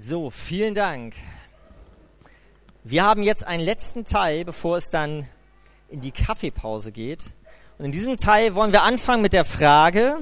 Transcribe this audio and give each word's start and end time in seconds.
So, 0.00 0.30
vielen 0.30 0.74
Dank. 0.74 1.16
Wir 2.84 3.04
haben 3.04 3.24
jetzt 3.24 3.44
einen 3.44 3.64
letzten 3.64 4.04
Teil, 4.04 4.44
bevor 4.44 4.76
es 4.76 4.90
dann 4.90 5.28
in 5.88 6.00
die 6.00 6.12
Kaffeepause 6.12 6.92
geht. 6.92 7.24
Und 7.78 7.86
in 7.86 7.90
diesem 7.90 8.16
Teil 8.16 8.54
wollen 8.54 8.70
wir 8.70 8.84
anfangen 8.84 9.22
mit 9.22 9.32
der 9.32 9.44
Frage, 9.44 10.18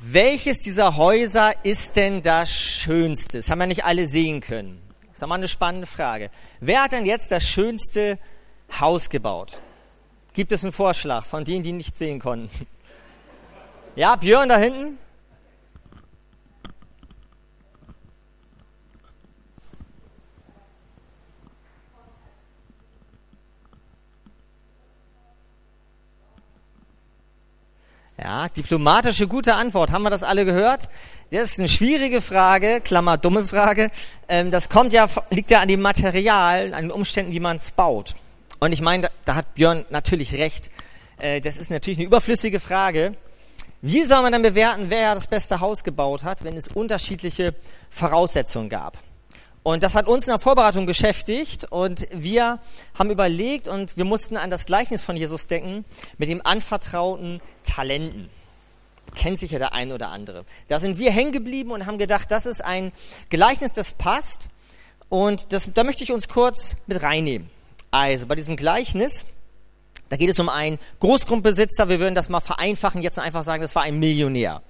welches 0.00 0.60
dieser 0.60 0.96
Häuser 0.96 1.62
ist 1.62 1.96
denn 1.96 2.22
das 2.22 2.50
schönste? 2.50 3.36
Das 3.36 3.50
haben 3.50 3.58
wir 3.58 3.66
nicht 3.66 3.84
alle 3.84 4.08
sehen 4.08 4.40
können. 4.40 4.80
Das 5.08 5.20
ist 5.20 5.28
mal 5.28 5.34
eine 5.34 5.46
spannende 5.46 5.86
Frage. 5.86 6.30
Wer 6.60 6.84
hat 6.84 6.92
denn 6.92 7.04
jetzt 7.04 7.30
das 7.30 7.46
schönste 7.46 8.18
Haus 8.80 9.10
gebaut? 9.10 9.60
Gibt 10.32 10.52
es 10.52 10.64
einen 10.64 10.72
Vorschlag 10.72 11.26
von 11.26 11.44
denen, 11.44 11.64
die 11.64 11.72
nicht 11.72 11.98
sehen 11.98 12.18
konnten? 12.18 12.48
Ja, 13.94 14.16
Björn 14.16 14.48
da 14.48 14.56
hinten? 14.56 14.96
Ja, 28.20 28.48
diplomatische 28.48 29.28
gute 29.28 29.54
Antwort. 29.54 29.92
Haben 29.92 30.02
wir 30.02 30.10
das 30.10 30.24
alle 30.24 30.44
gehört? 30.44 30.88
Das 31.30 31.50
ist 31.50 31.60
eine 31.60 31.68
schwierige 31.68 32.20
Frage, 32.20 32.80
Klammer 32.80 33.16
dumme 33.16 33.44
Frage. 33.44 33.92
Ähm, 34.28 34.50
das 34.50 34.68
kommt 34.68 34.92
ja, 34.92 35.06
liegt 35.30 35.52
ja 35.52 35.60
an 35.60 35.68
dem 35.68 35.80
Material, 35.80 36.74
an 36.74 36.84
den 36.84 36.90
Umständen, 36.90 37.30
wie 37.30 37.38
man 37.38 37.58
es 37.58 37.70
baut. 37.70 38.16
Und 38.58 38.72
ich 38.72 38.80
meine, 38.80 39.08
da, 39.24 39.36
hat 39.36 39.54
Björn 39.54 39.84
natürlich 39.90 40.32
recht. 40.34 40.68
Äh, 41.18 41.40
das 41.40 41.58
ist 41.58 41.70
natürlich 41.70 41.98
eine 41.98 42.06
überflüssige 42.06 42.58
Frage. 42.58 43.14
Wie 43.82 44.04
soll 44.04 44.22
man 44.22 44.32
dann 44.32 44.42
bewerten, 44.42 44.86
wer 44.88 45.14
das 45.14 45.28
beste 45.28 45.60
Haus 45.60 45.84
gebaut 45.84 46.24
hat, 46.24 46.42
wenn 46.42 46.56
es 46.56 46.66
unterschiedliche 46.66 47.54
Voraussetzungen 47.88 48.68
gab? 48.68 48.98
Und 49.68 49.82
das 49.82 49.94
hat 49.94 50.08
uns 50.08 50.26
in 50.26 50.30
der 50.30 50.38
Vorbereitung 50.38 50.86
beschäftigt 50.86 51.66
und 51.68 52.08
wir 52.10 52.58
haben 52.98 53.10
überlegt 53.10 53.68
und 53.68 53.98
wir 53.98 54.06
mussten 54.06 54.38
an 54.38 54.50
das 54.50 54.64
Gleichnis 54.64 55.02
von 55.02 55.14
Jesus 55.14 55.46
denken 55.46 55.84
mit 56.16 56.30
dem 56.30 56.40
anvertrauten 56.42 57.42
Talenten. 57.64 58.30
Kennt 59.14 59.38
sicher 59.38 59.58
der 59.58 59.74
eine 59.74 59.94
oder 59.94 60.08
andere. 60.08 60.46
Da 60.68 60.80
sind 60.80 60.96
wir 60.96 61.12
hängen 61.12 61.32
geblieben 61.32 61.70
und 61.70 61.84
haben 61.84 61.98
gedacht, 61.98 62.30
das 62.30 62.46
ist 62.46 62.64
ein 62.64 62.92
Gleichnis, 63.28 63.72
das 63.72 63.92
passt. 63.92 64.48
Und 65.10 65.52
das, 65.52 65.68
da 65.74 65.84
möchte 65.84 66.02
ich 66.02 66.12
uns 66.12 66.28
kurz 66.28 66.74
mit 66.86 67.02
reinnehmen. 67.02 67.50
Also 67.90 68.26
bei 68.26 68.36
diesem 68.36 68.56
Gleichnis, 68.56 69.26
da 70.08 70.16
geht 70.16 70.30
es 70.30 70.38
um 70.38 70.48
einen 70.48 70.78
Großgrundbesitzer. 71.00 71.90
Wir 71.90 72.00
würden 72.00 72.14
das 72.14 72.30
mal 72.30 72.40
vereinfachen, 72.40 73.02
jetzt 73.02 73.18
einfach 73.18 73.44
sagen, 73.44 73.60
das 73.60 73.74
war 73.74 73.82
ein 73.82 73.98
Millionär. 73.98 74.62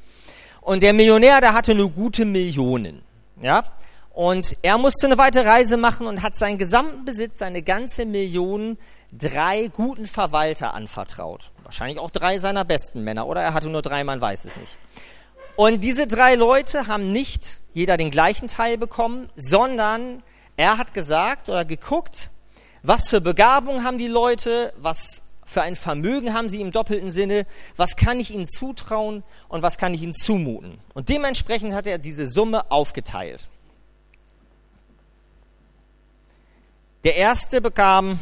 Und 0.60 0.82
der 0.82 0.92
Millionär, 0.92 1.40
der 1.40 1.54
hatte 1.54 1.76
nur 1.76 1.88
gute 1.88 2.24
Millionen. 2.24 3.02
Ja, 3.40 3.77
und 4.18 4.56
er 4.62 4.78
musste 4.78 5.06
eine 5.06 5.16
weite 5.16 5.44
Reise 5.44 5.76
machen 5.76 6.08
und 6.08 6.22
hat 6.22 6.34
seinen 6.34 6.58
gesamten 6.58 7.04
Besitz, 7.04 7.38
seine 7.38 7.62
ganze 7.62 8.04
Million, 8.04 8.76
drei 9.12 9.68
guten 9.68 10.08
Verwalter 10.08 10.74
anvertraut. 10.74 11.52
Wahrscheinlich 11.62 12.00
auch 12.00 12.10
drei 12.10 12.40
seiner 12.40 12.64
besten 12.64 13.04
Männer, 13.04 13.28
oder 13.28 13.42
er 13.42 13.54
hatte 13.54 13.68
nur 13.68 13.80
drei, 13.80 14.02
man 14.02 14.20
weiß 14.20 14.44
es 14.46 14.56
nicht. 14.56 14.76
Und 15.54 15.84
diese 15.84 16.08
drei 16.08 16.34
Leute 16.34 16.88
haben 16.88 17.12
nicht 17.12 17.60
jeder 17.74 17.96
den 17.96 18.10
gleichen 18.10 18.48
Teil 18.48 18.76
bekommen, 18.76 19.30
sondern 19.36 20.24
er 20.56 20.78
hat 20.78 20.94
gesagt 20.94 21.48
oder 21.48 21.64
geguckt, 21.64 22.30
was 22.82 23.08
für 23.10 23.20
Begabung 23.20 23.84
haben 23.84 23.98
die 23.98 24.08
Leute, 24.08 24.72
was 24.78 25.22
für 25.44 25.62
ein 25.62 25.76
Vermögen 25.76 26.34
haben 26.34 26.50
sie 26.50 26.60
im 26.60 26.72
doppelten 26.72 27.12
Sinne, 27.12 27.46
was 27.76 27.94
kann 27.94 28.18
ich 28.18 28.32
ihnen 28.32 28.48
zutrauen 28.48 29.22
und 29.46 29.62
was 29.62 29.78
kann 29.78 29.94
ich 29.94 30.02
ihnen 30.02 30.12
zumuten. 30.12 30.80
Und 30.92 31.08
dementsprechend 31.08 31.72
hat 31.72 31.86
er 31.86 31.98
diese 31.98 32.26
Summe 32.26 32.68
aufgeteilt. 32.72 33.48
Der 37.04 37.16
erste 37.16 37.60
bekam, 37.60 38.20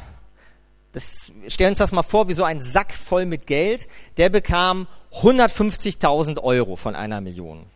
das, 0.93 1.33
stellen 1.49 1.71
uns 1.71 1.79
das 1.79 1.93
mal 1.93 2.03
vor, 2.03 2.29
wie 2.29 2.35
so 2.35 2.45
ein 2.45 2.61
Sack 2.61 2.93
voll 2.93 3.25
mit 3.25 3.47
Geld, 3.47 3.89
der 4.17 4.29
bekam 4.29 4.87
150.000 5.13 6.43
Euro 6.43 6.77
von 6.77 6.95
einer 6.95 7.21
Million. 7.21 7.67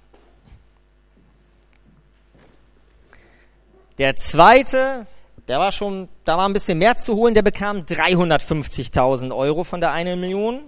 Der 3.99 4.17
zweite, 4.17 5.07
der 5.49 5.59
war 5.59 5.73
schon, 5.73 6.09
da 6.25 6.39
war 6.39 6.49
ein 6.49 6.53
bisschen 6.53 6.79
mehr 6.79 6.97
zu 6.97 7.15
holen, 7.17 7.35
der 7.35 7.43
bekam 7.43 7.79
350.000 7.79 9.35
Euro 9.35 9.65
von 9.65 9.81
der 9.81 9.93
einen 9.93 10.21
Million. 10.21 10.63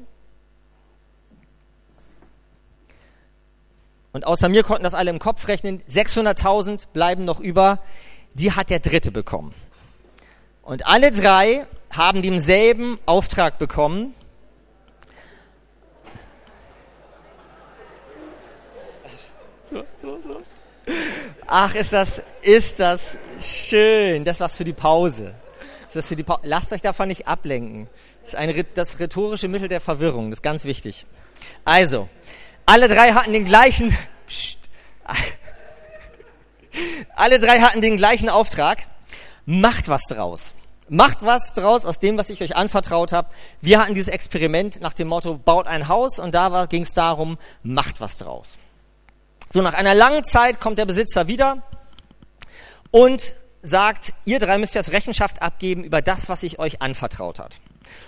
Und 4.12 4.26
außer 4.26 4.48
mir 4.48 4.62
konnten 4.62 4.84
das 4.84 4.94
alle 4.94 5.10
im 5.10 5.18
Kopf 5.18 5.48
rechnen. 5.48 5.82
600.000 5.88 6.88
bleiben 6.92 7.24
noch 7.24 7.40
über. 7.40 7.78
Die 8.34 8.52
hat 8.52 8.70
der 8.70 8.80
dritte 8.80 9.10
bekommen. 9.10 9.54
Und 10.62 10.86
alle 10.86 11.10
drei 11.10 11.66
haben 11.90 12.22
denselben 12.22 12.98
Auftrag 13.04 13.58
bekommen. 13.58 14.14
Ach, 21.46 21.74
ist 21.74 21.92
das, 21.92 22.22
ist 22.42 22.80
das 22.80 23.18
schön. 23.40 24.24
Das 24.24 24.40
war's 24.40 24.56
für 24.56 24.64
die 24.64 24.72
Pause. 24.72 25.34
Das 25.92 26.08
für 26.08 26.16
die 26.16 26.22
pa 26.22 26.40
Lasst 26.42 26.72
euch 26.72 26.80
davon 26.80 27.08
nicht 27.08 27.28
ablenken. 27.28 27.88
Das 28.22 28.30
ist 28.30 28.36
ein, 28.36 28.64
das 28.74 28.98
rhetorische 29.00 29.48
Mittel 29.48 29.68
der 29.68 29.80
Verwirrung. 29.80 30.30
Das 30.30 30.38
ist 30.38 30.42
ganz 30.42 30.64
wichtig. 30.64 31.06
Also, 31.64 32.08
alle 32.64 32.88
drei 32.88 33.12
hatten 33.12 33.32
den 33.32 33.44
gleichen, 33.44 33.96
pst, 34.26 34.58
alle 37.14 37.38
drei 37.38 37.60
hatten 37.60 37.82
den 37.82 37.96
gleichen 37.96 38.28
Auftrag. 38.28 38.86
Macht 39.44 39.88
was 39.88 40.02
draus. 40.02 40.54
Macht 40.88 41.22
was 41.22 41.54
draus 41.54 41.86
aus 41.86 41.98
dem, 41.98 42.18
was 42.18 42.30
ich 42.30 42.42
euch 42.42 42.56
anvertraut 42.56 43.12
habe. 43.12 43.28
Wir 43.60 43.80
hatten 43.80 43.94
dieses 43.94 44.12
Experiment 44.12 44.80
nach 44.80 44.92
dem 44.92 45.08
Motto, 45.08 45.38
baut 45.38 45.66
ein 45.66 45.88
Haus 45.88 46.18
und 46.18 46.34
da 46.34 46.66
ging 46.66 46.82
es 46.82 46.92
darum, 46.92 47.38
macht 47.62 48.00
was 48.00 48.18
draus. 48.18 48.58
So, 49.50 49.62
nach 49.62 49.74
einer 49.74 49.94
langen 49.94 50.24
Zeit 50.24 50.60
kommt 50.60 50.78
der 50.78 50.86
Besitzer 50.86 51.28
wieder 51.28 51.62
und 52.90 53.34
sagt, 53.62 54.12
ihr 54.24 54.38
drei 54.38 54.58
müsst 54.58 54.74
jetzt 54.74 54.92
Rechenschaft 54.92 55.40
abgeben 55.40 55.84
über 55.84 56.02
das, 56.02 56.28
was 56.28 56.42
ich 56.42 56.58
euch 56.58 56.82
anvertraut 56.82 57.38
hat. 57.38 57.56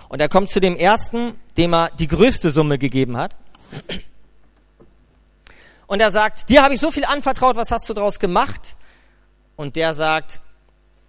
Und 0.08 0.20
er 0.20 0.28
kommt 0.28 0.50
zu 0.50 0.60
dem 0.60 0.76
ersten, 0.76 1.34
dem 1.56 1.74
er 1.74 1.90
die 1.90 2.08
größte 2.08 2.50
Summe 2.50 2.78
gegeben 2.78 3.16
hat. 3.16 3.36
Und 5.86 6.00
er 6.00 6.10
sagt, 6.10 6.48
dir 6.48 6.62
habe 6.62 6.74
ich 6.74 6.80
so 6.80 6.90
viel 6.90 7.04
anvertraut, 7.04 7.56
was 7.56 7.70
hast 7.70 7.88
du 7.88 7.94
daraus 7.94 8.18
gemacht? 8.18 8.76
Und 9.56 9.76
der 9.76 9.94
sagt, 9.94 10.40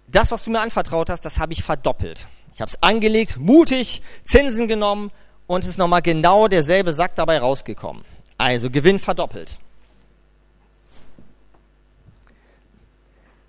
das, 0.08 0.30
was 0.30 0.44
du 0.44 0.50
mir 0.50 0.60
anvertraut 0.60 1.10
hast, 1.10 1.24
das 1.24 1.38
habe 1.38 1.52
ich 1.52 1.62
verdoppelt. 1.62 2.28
Ich 2.54 2.60
habe 2.60 2.70
es 2.70 2.82
angelegt, 2.82 3.38
mutig, 3.38 4.02
Zinsen 4.24 4.68
genommen 4.68 5.10
und 5.46 5.64
es 5.64 5.70
ist 5.70 5.78
nochmal 5.78 6.02
genau 6.02 6.48
derselbe 6.48 6.92
Sack 6.92 7.14
dabei 7.14 7.38
rausgekommen. 7.38 8.04
Also 8.38 8.70
Gewinn 8.70 8.98
verdoppelt. 8.98 9.58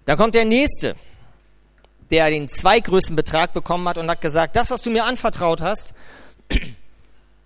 Da 0.06 0.16
kommt 0.16 0.35
der 0.35 0.46
nächste, 0.46 0.96
der 2.12 2.29
den 2.29 2.47
zweitgrößten 2.47 3.16
Betrag 3.16 3.53
bekommen 3.53 3.88
hat 3.90 3.97
und 3.97 4.09
hat 4.09 4.22
gesagt, 4.22 4.56
das, 4.56 4.72
was 4.72 4.81
du 4.81 4.90
mir 4.90 5.03
anvertraut 5.03 5.62
hast, 5.62 5.94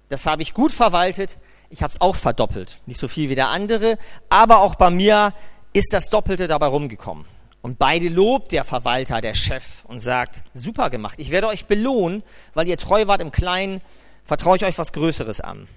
das 0.09 0.25
habe 0.25 0.43
ich 0.43 0.53
gut 0.53 0.71
verwaltet, 0.71 1.37
ich 1.69 1.81
habe 1.81 1.91
es 1.91 2.01
auch 2.01 2.15
verdoppelt. 2.15 2.77
Nicht 2.85 2.99
so 2.99 3.07
viel 3.07 3.29
wie 3.29 3.35
der 3.35 3.49
andere, 3.49 3.97
aber 4.29 4.59
auch 4.59 4.75
bei 4.75 4.89
mir 4.89 5.33
ist 5.73 5.93
das 5.93 6.09
Doppelte 6.09 6.47
dabei 6.47 6.67
rumgekommen. 6.67 7.25
Und 7.61 7.77
beide 7.77 8.09
lobt 8.09 8.51
der 8.51 8.63
Verwalter, 8.63 9.21
der 9.21 9.35
Chef 9.35 9.85
und 9.85 9.99
sagt, 9.99 10.43
super 10.53 10.89
gemacht, 10.89 11.15
ich 11.19 11.29
werde 11.29 11.47
euch 11.47 11.65
belohnen, 11.65 12.23
weil 12.53 12.67
ihr 12.67 12.77
treu 12.77 13.05
wart 13.05 13.21
im 13.21 13.31
Kleinen, 13.31 13.81
vertraue 14.25 14.55
ich 14.55 14.65
euch 14.65 14.77
was 14.77 14.93
Größeres 14.93 15.41
an. 15.41 15.67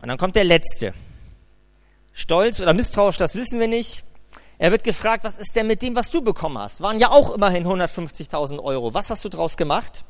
Und 0.00 0.08
dann 0.08 0.18
kommt 0.18 0.36
der 0.36 0.44
Letzte. 0.44 0.94
Stolz 2.12 2.60
oder 2.60 2.74
misstrauisch, 2.74 3.16
das 3.16 3.34
wissen 3.34 3.58
wir 3.58 3.68
nicht. 3.68 4.04
Er 4.58 4.70
wird 4.70 4.84
gefragt, 4.84 5.24
was 5.24 5.36
ist 5.36 5.56
denn 5.56 5.66
mit 5.66 5.82
dem, 5.82 5.96
was 5.96 6.10
du 6.10 6.22
bekommen 6.22 6.58
hast? 6.58 6.80
Waren 6.80 7.00
ja 7.00 7.10
auch 7.10 7.34
immerhin 7.34 7.66
150.000 7.66 8.62
Euro. 8.62 8.94
Was 8.94 9.10
hast 9.10 9.24
du 9.24 9.28
draus 9.28 9.56
gemacht? 9.56 10.04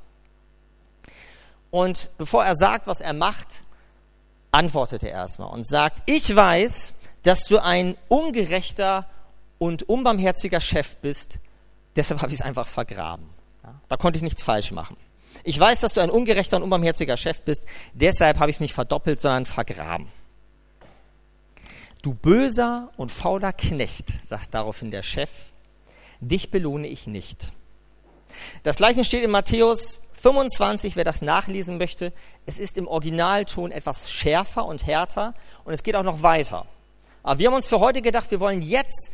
Und 1.71 2.11
bevor 2.19 2.45
er 2.45 2.57
sagt, 2.57 2.87
was 2.87 3.01
er 3.01 3.13
macht, 3.13 3.63
antwortet 4.51 5.05
er 5.05 5.11
erstmal 5.11 5.51
und 5.51 5.67
sagt, 5.67 6.03
ich 6.07 6.35
weiß, 6.35 6.93
dass 7.23 7.45
du 7.45 7.59
ein 7.59 7.97
ungerechter 8.09 9.07
und 9.61 9.83
unbarmherziger 9.83 10.59
Chef 10.59 10.97
bist, 10.97 11.39
deshalb 11.95 12.23
habe 12.23 12.33
ich 12.33 12.41
es 12.41 12.45
einfach 12.45 12.67
vergraben. 12.67 13.29
Da 13.89 13.99
konnte 13.99 14.17
ich 14.17 14.23
nichts 14.23 14.43
falsch 14.43 14.73
machen. 14.73 14.97
Ich 15.45 15.61
weiß, 15.61 15.81
dass 15.81 15.93
du 15.95 16.01
ein 16.01 16.11
ungerechter 16.11 16.57
und 16.57 16.63
unbarmherziger 16.63 17.19
Chef 17.19 17.43
bist, 17.43 17.67
deshalb 17.93 18.39
habe 18.39 18.51
ich 18.51 18.57
es 18.57 18.61
nicht 18.61 18.73
verdoppelt, 18.73 19.21
sondern 19.21 19.45
vergraben. 19.45 20.09
Du 22.01 22.15
böser 22.15 22.91
und 22.97 23.13
fauler 23.13 23.53
Knecht, 23.53 24.07
sagt 24.25 24.55
daraufhin 24.55 24.91
der 24.91 25.03
Chef, 25.03 25.31
dich 26.21 26.51
belohne 26.51 26.89
ich 26.89 27.07
nicht. 27.07 27.53
Das 28.63 28.77
gleiche 28.77 29.05
steht 29.05 29.23
in 29.23 29.31
Matthäus 29.31 30.01
25, 30.15 30.97
wer 30.97 31.05
das 31.05 31.21
nachlesen 31.21 31.77
möchte. 31.77 32.15
Es 32.47 32.59
ist 32.59 32.79
im 32.79 32.89
Originalton 32.89 33.73
etwas 33.73 34.11
schärfer 34.11 34.65
und 34.65 34.87
härter 34.87 35.35
und 35.65 35.75
es 35.75 35.83
geht 35.83 35.97
auch 35.97 36.03
noch 36.03 36.23
weiter. 36.23 36.67
Aber 37.23 37.39
wir 37.39 37.49
haben 37.49 37.55
uns 37.55 37.67
für 37.67 37.81
heute 37.81 38.01
gedacht, 38.01 38.31
wir 38.31 38.41
wollen 38.41 38.63
jetzt 38.63 39.11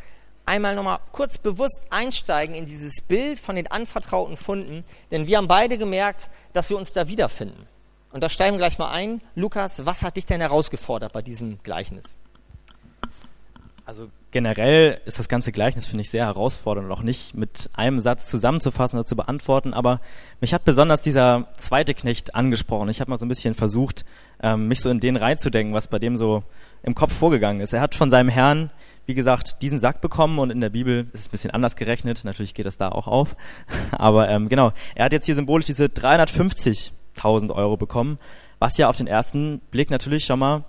einmal 0.46 0.74
nochmal 0.74 0.98
kurz 1.12 1.38
bewusst 1.38 1.86
einsteigen 1.90 2.54
in 2.54 2.66
dieses 2.66 3.02
Bild 3.02 3.38
von 3.38 3.56
den 3.56 3.70
anvertrauten 3.70 4.36
Funden, 4.36 4.84
denn 5.10 5.26
wir 5.26 5.36
haben 5.36 5.48
beide 5.48 5.76
gemerkt, 5.76 6.30
dass 6.52 6.70
wir 6.70 6.78
uns 6.78 6.92
da 6.92 7.08
wiederfinden. 7.08 7.66
Und 8.12 8.22
da 8.22 8.28
steigen 8.28 8.54
wir 8.54 8.60
gleich 8.60 8.78
mal 8.78 8.90
ein. 8.90 9.20
Lukas, 9.34 9.84
was 9.84 10.02
hat 10.02 10.16
dich 10.16 10.24
denn 10.24 10.40
herausgefordert 10.40 11.12
bei 11.12 11.20
diesem 11.20 11.58
Gleichnis? 11.62 12.16
Also 13.84 14.08
generell 14.32 15.00
ist 15.04 15.18
das 15.18 15.28
ganze 15.28 15.52
Gleichnis, 15.52 15.86
finde 15.86 16.02
ich, 16.02 16.10
sehr 16.10 16.24
herausfordernd 16.24 16.88
und 16.88 16.92
auch 16.92 17.02
nicht 17.02 17.36
mit 17.36 17.70
einem 17.72 18.00
Satz 18.00 18.26
zusammenzufassen 18.26 18.98
oder 18.98 19.06
zu 19.06 19.14
beantworten. 19.14 19.74
Aber 19.74 20.00
mich 20.40 20.54
hat 20.54 20.64
besonders 20.64 21.02
dieser 21.02 21.48
zweite 21.56 21.94
Knecht 21.94 22.34
angesprochen. 22.34 22.88
Ich 22.88 23.00
habe 23.00 23.10
mal 23.10 23.16
so 23.16 23.24
ein 23.24 23.28
bisschen 23.28 23.54
versucht, 23.54 24.04
ähm, 24.42 24.66
mich 24.66 24.80
so 24.80 24.90
in 24.90 24.98
den 24.98 25.16
reinzudenken, 25.16 25.72
was 25.72 25.86
bei 25.86 25.98
dem 25.98 26.16
so 26.16 26.42
im 26.82 26.94
Kopf 26.94 27.12
vorgegangen 27.12 27.60
ist. 27.60 27.72
Er 27.72 27.80
hat 27.80 27.94
von 27.94 28.10
seinem 28.10 28.28
Herrn, 28.28 28.70
wie 29.06 29.14
gesagt, 29.14 29.62
diesen 29.62 29.80
Sack 29.80 30.00
bekommen 30.00 30.38
und 30.38 30.50
in 30.50 30.60
der 30.60 30.70
Bibel 30.70 31.06
ist 31.12 31.20
es 31.20 31.28
ein 31.28 31.30
bisschen 31.30 31.50
anders 31.52 31.76
gerechnet. 31.76 32.24
Natürlich 32.24 32.54
geht 32.54 32.66
das 32.66 32.76
da 32.76 32.90
auch 32.90 33.06
auf. 33.06 33.36
Aber 33.92 34.28
ähm, 34.28 34.48
genau, 34.48 34.72
er 34.94 35.06
hat 35.06 35.12
jetzt 35.12 35.26
hier 35.26 35.36
symbolisch 35.36 35.66
diese 35.66 35.86
350.000 35.86 37.54
Euro 37.54 37.76
bekommen, 37.76 38.18
was 38.58 38.76
ja 38.76 38.88
auf 38.88 38.96
den 38.96 39.06
ersten 39.06 39.60
Blick 39.70 39.90
natürlich 39.90 40.24
schon 40.24 40.38
mal 40.38 40.64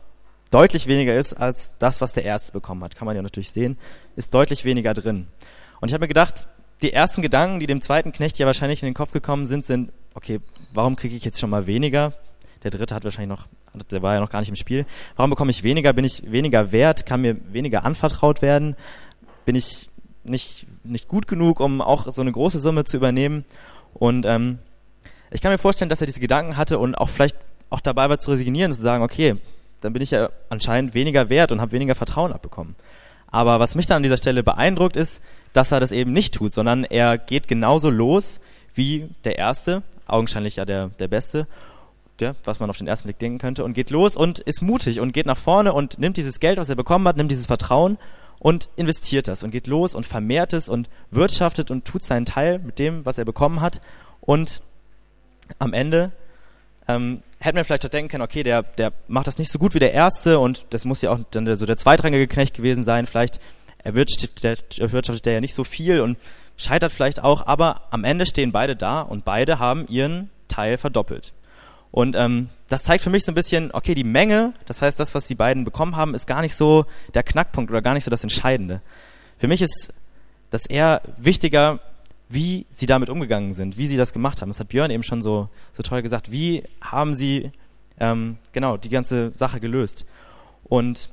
deutlich 0.52 0.88
weniger 0.88 1.16
ist 1.16 1.34
als 1.34 1.78
das, 1.78 2.00
was 2.00 2.14
der 2.14 2.24
Erste 2.24 2.52
bekommen 2.52 2.84
hat. 2.84 2.96
Kann 2.96 3.06
man 3.06 3.16
ja 3.16 3.22
natürlich 3.22 3.52
sehen, 3.52 3.78
ist 4.16 4.34
deutlich 4.34 4.66
weniger 4.66 4.94
drin. 4.94 5.28
Und 5.82 5.90
ich 5.90 5.94
habe 5.94 6.04
mir 6.04 6.08
gedacht, 6.08 6.48
die 6.82 6.94
ersten 6.94 7.22
Gedanken, 7.22 7.60
die 7.60 7.68
dem 7.68 7.82
zweiten 7.82 8.12
Knecht 8.12 8.38
ja 8.38 8.46
wahrscheinlich 8.46 8.82
in 8.84 8.88
den 8.88 8.94
Kopf 8.94 9.12
gekommen 9.12 9.46
sind, 9.46 9.66
sind, 9.66 9.92
okay, 10.14 10.40
warum 10.74 10.96
kriege 10.96 11.16
ich 11.16 11.26
jetzt 11.26 11.40
schon 11.40 11.50
mal 11.50 11.66
weniger? 11.66 12.14
Der 12.64 12.72
dritte 12.72 12.96
hat 12.96 13.04
wahrscheinlich 13.04 13.30
noch, 13.30 13.48
der 13.92 14.02
war 14.02 14.16
ja 14.16 14.20
noch 14.20 14.30
gar 14.30 14.40
nicht 14.40 14.50
im 14.50 14.56
Spiel. 14.56 14.86
Warum 15.16 15.30
bekomme 15.30 15.52
ich 15.52 15.64
weniger? 15.64 15.94
Bin 15.94 16.06
ich 16.06 16.32
weniger 16.32 16.72
wert? 16.72 17.06
Kann 17.06 17.22
mir 17.22 17.38
weniger 17.54 17.86
anvertraut 17.86 18.42
werden? 18.42 18.76
Bin 19.46 19.56
ich 19.56 19.90
nicht, 20.24 20.68
nicht 20.84 21.08
gut 21.08 21.28
genug, 21.28 21.60
um 21.60 21.82
auch 21.82 22.12
so 22.12 22.22
eine 22.22 22.32
große 22.32 22.60
Summe 22.60 22.84
zu 22.84 22.98
übernehmen? 22.98 23.46
Und 23.94 24.26
ähm, 24.26 24.60
ich 25.32 25.42
kann 25.42 25.52
mir 25.52 25.58
vorstellen, 25.58 25.90
dass 25.90 26.02
er 26.02 26.08
diese 26.08 26.20
Gedanken 26.20 26.58
hatte 26.58 26.80
und 26.80 26.96
auch 26.96 27.10
vielleicht 27.10 27.38
auch 27.70 27.82
dabei 27.82 28.10
war 28.10 28.20
zu 28.20 28.32
resignieren 28.32 28.72
und 28.72 28.78
zu 28.78 28.84
sagen, 28.84 29.04
okay, 29.04 29.36
dann 29.82 29.94
bin 29.94 30.02
ich 30.02 30.12
ja 30.12 30.30
anscheinend 30.50 30.94
weniger 30.94 31.30
wert 31.30 31.52
und 31.52 31.62
habe 31.62 31.72
weniger 31.72 31.96
Vertrauen 31.96 32.32
abbekommen. 32.34 32.76
Aber 33.30 33.60
was 33.60 33.76
mich 33.76 33.86
dann 33.86 33.98
an 33.98 34.04
dieser 34.04 34.18
Stelle 34.18 34.42
beeindruckt 34.42 34.96
ist, 34.96 35.22
dass 35.54 35.72
er 35.72 35.80
das 35.80 35.92
eben 35.92 36.14
nicht 36.14 36.34
tut, 36.34 36.54
sondern 36.54 36.84
er 36.84 37.18
geht 37.18 37.48
genauso 37.48 37.90
los 37.90 38.40
wie 38.74 39.10
der 39.26 39.38
Erste, 39.38 39.84
augenscheinlich 40.06 40.56
ja 40.56 40.66
der, 40.66 40.90
der 41.00 41.08
Beste, 41.08 41.48
der, 42.20 42.36
was 42.44 42.60
man 42.60 42.70
auf 42.70 42.78
den 42.78 42.88
ersten 42.88 43.08
Blick 43.08 43.20
denken 43.20 43.40
könnte, 43.40 43.64
und 43.64 43.74
geht 43.74 43.90
los 43.90 44.16
und 44.16 44.40
ist 44.40 44.62
mutig 44.62 45.00
und 45.00 45.14
geht 45.14 45.26
nach 45.26 45.38
vorne 45.38 45.74
und 45.74 46.00
nimmt 46.00 46.18
dieses 46.18 46.40
Geld, 46.40 46.58
was 46.58 46.70
er 46.70 46.76
bekommen 46.76 47.08
hat, 47.08 47.18
nimmt 47.18 47.32
dieses 47.32 47.46
Vertrauen 47.46 47.98
und 48.40 48.70
investiert 48.76 49.28
das 49.28 49.44
und 49.44 49.52
geht 49.52 49.68
los 49.68 49.96
und 49.96 50.06
vermehrt 50.06 50.54
es 50.54 50.70
und 50.70 50.90
wirtschaftet 51.12 51.72
und 51.72 51.86
tut 51.86 52.04
seinen 52.04 52.26
Teil 52.26 52.60
mit 52.60 52.80
dem, 52.80 53.06
was 53.06 53.18
er 53.18 53.26
bekommen 53.26 53.62
hat. 53.62 53.82
Und 54.22 54.62
am 55.60 55.74
Ende 55.74 56.12
ähm, 56.88 57.22
hätte 57.40 57.56
man 57.56 57.64
vielleicht 57.64 57.86
auch 57.86 57.90
denken 57.90 58.10
können, 58.10 58.24
okay, 58.24 58.44
der, 58.44 58.64
der 58.64 58.94
macht 59.08 59.28
das 59.28 59.38
nicht 59.38 59.52
so 59.52 59.60
gut 59.60 59.74
wie 59.74 59.80
der 59.80 59.94
Erste 59.94 60.40
und 60.40 60.66
das 60.70 60.86
muss 60.86 61.02
ja 61.02 61.12
auch 61.12 61.20
dann 61.32 61.56
so 61.56 61.66
der 61.66 61.78
zweitrangige 61.78 62.28
Knecht 62.28 62.56
gewesen 62.56 62.84
sein. 62.84 63.06
Vielleicht 63.06 63.40
erwirtschaftet, 63.84 64.80
erwirtschaftet 64.80 65.26
der 65.26 65.34
ja 65.34 65.42
nicht 65.42 65.56
so 65.56 65.64
viel 65.64 66.02
und 66.02 66.18
scheitert 66.58 66.92
vielleicht 66.92 67.24
auch, 67.24 67.46
aber 67.46 67.84
am 67.92 68.04
Ende 68.04 68.26
stehen 68.26 68.52
beide 68.52 68.76
da 68.76 69.02
und 69.02 69.26
beide 69.26 69.60
haben 69.60 69.88
ihren 69.88 70.30
Teil 70.48 70.78
verdoppelt. 70.78 71.34
Und 71.92 72.16
ähm, 72.16 72.50
das 72.70 72.84
zeigt 72.84 73.04
für 73.04 73.10
mich 73.10 73.24
so 73.24 73.32
ein 73.32 73.36
bisschen, 73.36 73.72
okay, 73.72 73.96
die 73.96 74.04
Menge, 74.04 74.54
das 74.66 74.82
heißt, 74.82 75.00
das, 75.00 75.16
was 75.16 75.28
die 75.28 75.36
beiden 75.36 75.64
bekommen 75.64 75.96
haben, 75.96 76.14
ist 76.14 76.28
gar 76.28 76.42
nicht 76.42 76.56
so 76.56 76.86
der 77.14 77.24
Knackpunkt 77.24 77.72
oder 77.72 77.82
gar 77.82 77.94
nicht 77.94 78.04
so 78.04 78.12
das 78.12 78.24
Entscheidende. 78.24 78.82
Für 79.38 79.48
mich 79.48 79.62
ist 79.62 79.94
das 80.50 80.66
eher 80.66 81.02
wichtiger, 81.18 81.80
wie 82.30 82.66
sie 82.70 82.86
damit 82.86 83.10
umgegangen 83.10 83.54
sind, 83.54 83.78
wie 83.78 83.88
sie 83.88 83.98
das 83.98 84.12
gemacht 84.12 84.42
haben. 84.42 84.50
Das 84.50 84.60
hat 84.60 84.70
Björn 84.70 84.92
eben 84.92 85.04
schon 85.04 85.22
so, 85.22 85.50
so 85.74 85.84
toll 85.84 86.02
gesagt. 86.02 86.32
Wie 86.32 86.64
haben 86.82 87.16
sie 87.16 87.52
ähm, 88.00 88.38
genau 88.52 88.78
die 88.78 88.90
ganze 88.90 89.32
Sache 89.34 89.60
gelöst? 89.60 90.06
Und 90.66 91.10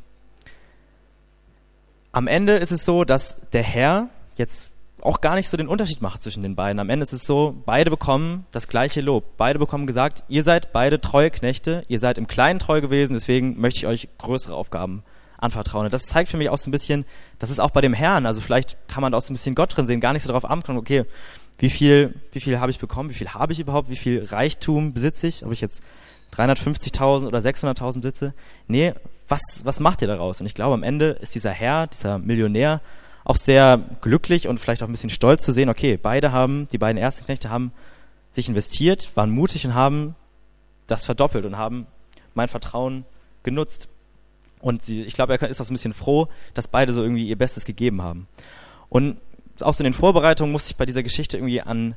am 2.10 2.26
Ende 2.26 2.56
ist 2.56 2.72
es 2.72 2.84
so, 2.84 3.04
dass 3.04 3.36
der 3.52 3.62
Herr 3.62 4.08
jetzt 4.36 4.70
auch 5.04 5.20
gar 5.20 5.34
nicht 5.34 5.48
so 5.48 5.56
den 5.56 5.68
Unterschied 5.68 6.00
macht 6.00 6.22
zwischen 6.22 6.42
den 6.42 6.56
beiden. 6.56 6.80
Am 6.80 6.88
Ende 6.88 7.04
ist 7.04 7.12
es 7.12 7.26
so, 7.26 7.62
beide 7.66 7.90
bekommen 7.90 8.46
das 8.52 8.68
gleiche 8.68 9.02
Lob. 9.02 9.36
Beide 9.36 9.58
bekommen 9.58 9.86
gesagt, 9.86 10.24
ihr 10.28 10.42
seid 10.42 10.72
beide 10.72 10.98
treue 11.00 11.30
Knechte, 11.30 11.82
ihr 11.88 12.00
seid 12.00 12.16
im 12.16 12.26
Kleinen 12.26 12.58
treu 12.58 12.80
gewesen, 12.80 13.12
deswegen 13.12 13.60
möchte 13.60 13.80
ich 13.80 13.86
euch 13.86 14.08
größere 14.16 14.54
Aufgaben 14.54 15.02
anvertrauen. 15.36 15.84
Und 15.84 15.92
das 15.92 16.06
zeigt 16.06 16.30
für 16.30 16.38
mich 16.38 16.48
auch 16.48 16.56
so 16.56 16.70
ein 16.70 16.72
bisschen, 16.72 17.04
das 17.38 17.50
ist 17.50 17.60
auch 17.60 17.70
bei 17.70 17.82
dem 17.82 17.92
Herrn, 17.92 18.24
also 18.24 18.40
vielleicht 18.40 18.78
kann 18.88 19.02
man 19.02 19.12
da 19.12 19.18
auch 19.18 19.22
so 19.22 19.30
ein 19.30 19.36
bisschen 19.36 19.54
Gott 19.54 19.76
drin 19.76 19.86
sehen, 19.86 20.00
gar 20.00 20.14
nicht 20.14 20.22
so 20.22 20.28
darauf 20.28 20.46
ankommen, 20.46 20.78
okay, 20.78 21.04
wie 21.58 21.68
viel, 21.68 22.14
wie 22.32 22.40
viel 22.40 22.58
habe 22.58 22.70
ich 22.70 22.78
bekommen, 22.78 23.10
wie 23.10 23.14
viel 23.14 23.28
habe 23.28 23.52
ich 23.52 23.60
überhaupt, 23.60 23.90
wie 23.90 23.96
viel 23.96 24.24
Reichtum 24.24 24.94
besitze 24.94 25.26
ich, 25.26 25.44
ob 25.44 25.52
ich 25.52 25.60
jetzt 25.60 25.82
350.000 26.34 27.26
oder 27.26 27.40
600.000 27.40 28.00
besitze. 28.00 28.34
Nee, 28.68 28.94
was, 29.28 29.40
was 29.64 29.80
macht 29.80 30.00
ihr 30.00 30.08
daraus? 30.08 30.40
Und 30.40 30.46
ich 30.46 30.54
glaube, 30.54 30.74
am 30.74 30.82
Ende 30.82 31.10
ist 31.20 31.34
dieser 31.34 31.50
Herr, 31.50 31.88
dieser 31.88 32.18
Millionär, 32.18 32.80
auch 33.24 33.36
sehr 33.36 33.80
glücklich 34.02 34.46
und 34.48 34.60
vielleicht 34.60 34.82
auch 34.82 34.88
ein 34.88 34.92
bisschen 34.92 35.10
stolz 35.10 35.44
zu 35.44 35.52
sehen, 35.52 35.68
okay, 35.68 35.96
beide 35.96 36.32
haben, 36.32 36.68
die 36.70 36.78
beiden 36.78 37.00
ersten 37.00 37.24
Knechte 37.24 37.50
haben 37.50 37.72
sich 38.32 38.48
investiert, 38.48 39.16
waren 39.16 39.30
mutig 39.30 39.66
und 39.66 39.74
haben 39.74 40.14
das 40.86 41.04
verdoppelt 41.04 41.46
und 41.46 41.56
haben 41.56 41.86
mein 42.34 42.48
Vertrauen 42.48 43.04
genutzt. 43.42 43.88
Und 44.60 44.84
sie, 44.84 45.02
ich 45.02 45.14
glaube, 45.14 45.34
er 45.34 45.48
ist 45.48 45.60
auch 45.60 45.68
ein 45.68 45.74
bisschen 45.74 45.92
froh, 45.92 46.28
dass 46.52 46.68
beide 46.68 46.92
so 46.92 47.02
irgendwie 47.02 47.26
ihr 47.26 47.36
Bestes 47.38 47.64
gegeben 47.64 48.02
haben. 48.02 48.28
Und 48.88 49.16
auch 49.60 49.74
so 49.74 49.82
in 49.82 49.90
den 49.90 49.94
Vorbereitungen 49.94 50.52
musste 50.52 50.72
ich 50.72 50.76
bei 50.76 50.86
dieser 50.86 51.02
Geschichte 51.02 51.38
irgendwie 51.38 51.60
an 51.60 51.94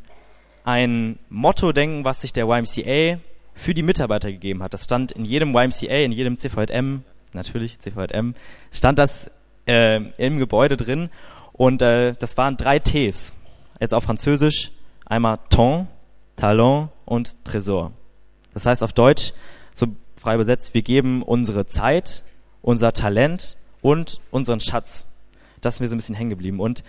ein 0.63 1.17
Motto 1.29 1.71
denken, 1.71 2.05
was 2.05 2.21
sich 2.21 2.33
der 2.33 2.45
YMCA 2.45 3.19
für 3.53 3.73
die 3.73 3.83
Mitarbeiter 3.83 4.31
gegeben 4.31 4.61
hat. 4.61 4.73
Das 4.73 4.83
stand 4.83 5.11
in 5.11 5.25
jedem 5.25 5.55
YMCA, 5.55 6.03
in 6.03 6.11
jedem 6.11 6.37
CVM, 6.37 7.03
natürlich 7.33 7.79
CVM, 7.79 8.35
stand 8.71 8.99
das 8.99 9.31
äh, 9.67 9.97
im 10.17 10.39
Gebäude 10.39 10.77
drin. 10.77 11.09
Und 11.53 11.81
äh, 11.81 12.15
das 12.17 12.37
waren 12.37 12.57
drei 12.57 12.79
Ts. 12.79 13.33
Jetzt 13.79 13.93
auf 13.93 14.03
Französisch 14.03 14.71
einmal 15.05 15.39
Ton, 15.49 15.87
Talent 16.35 16.89
und 17.05 17.43
Tresor. 17.45 17.93
Das 18.53 18.65
heißt 18.65 18.83
auf 18.83 18.93
Deutsch, 18.93 19.33
so 19.73 19.87
frei 20.15 20.35
übersetzt, 20.35 20.73
wir 20.73 20.81
geben 20.81 21.21
unsere 21.21 21.65
Zeit, 21.65 22.23
unser 22.61 22.93
Talent 22.93 23.57
und 23.81 24.19
unseren 24.31 24.59
Schatz. 24.59 25.05
Das 25.61 25.75
ist 25.75 25.79
mir 25.79 25.87
so 25.87 25.95
ein 25.95 25.99
bisschen 25.99 26.15
hängen 26.15 26.29
geblieben. 26.29 26.59
Und 26.59 26.83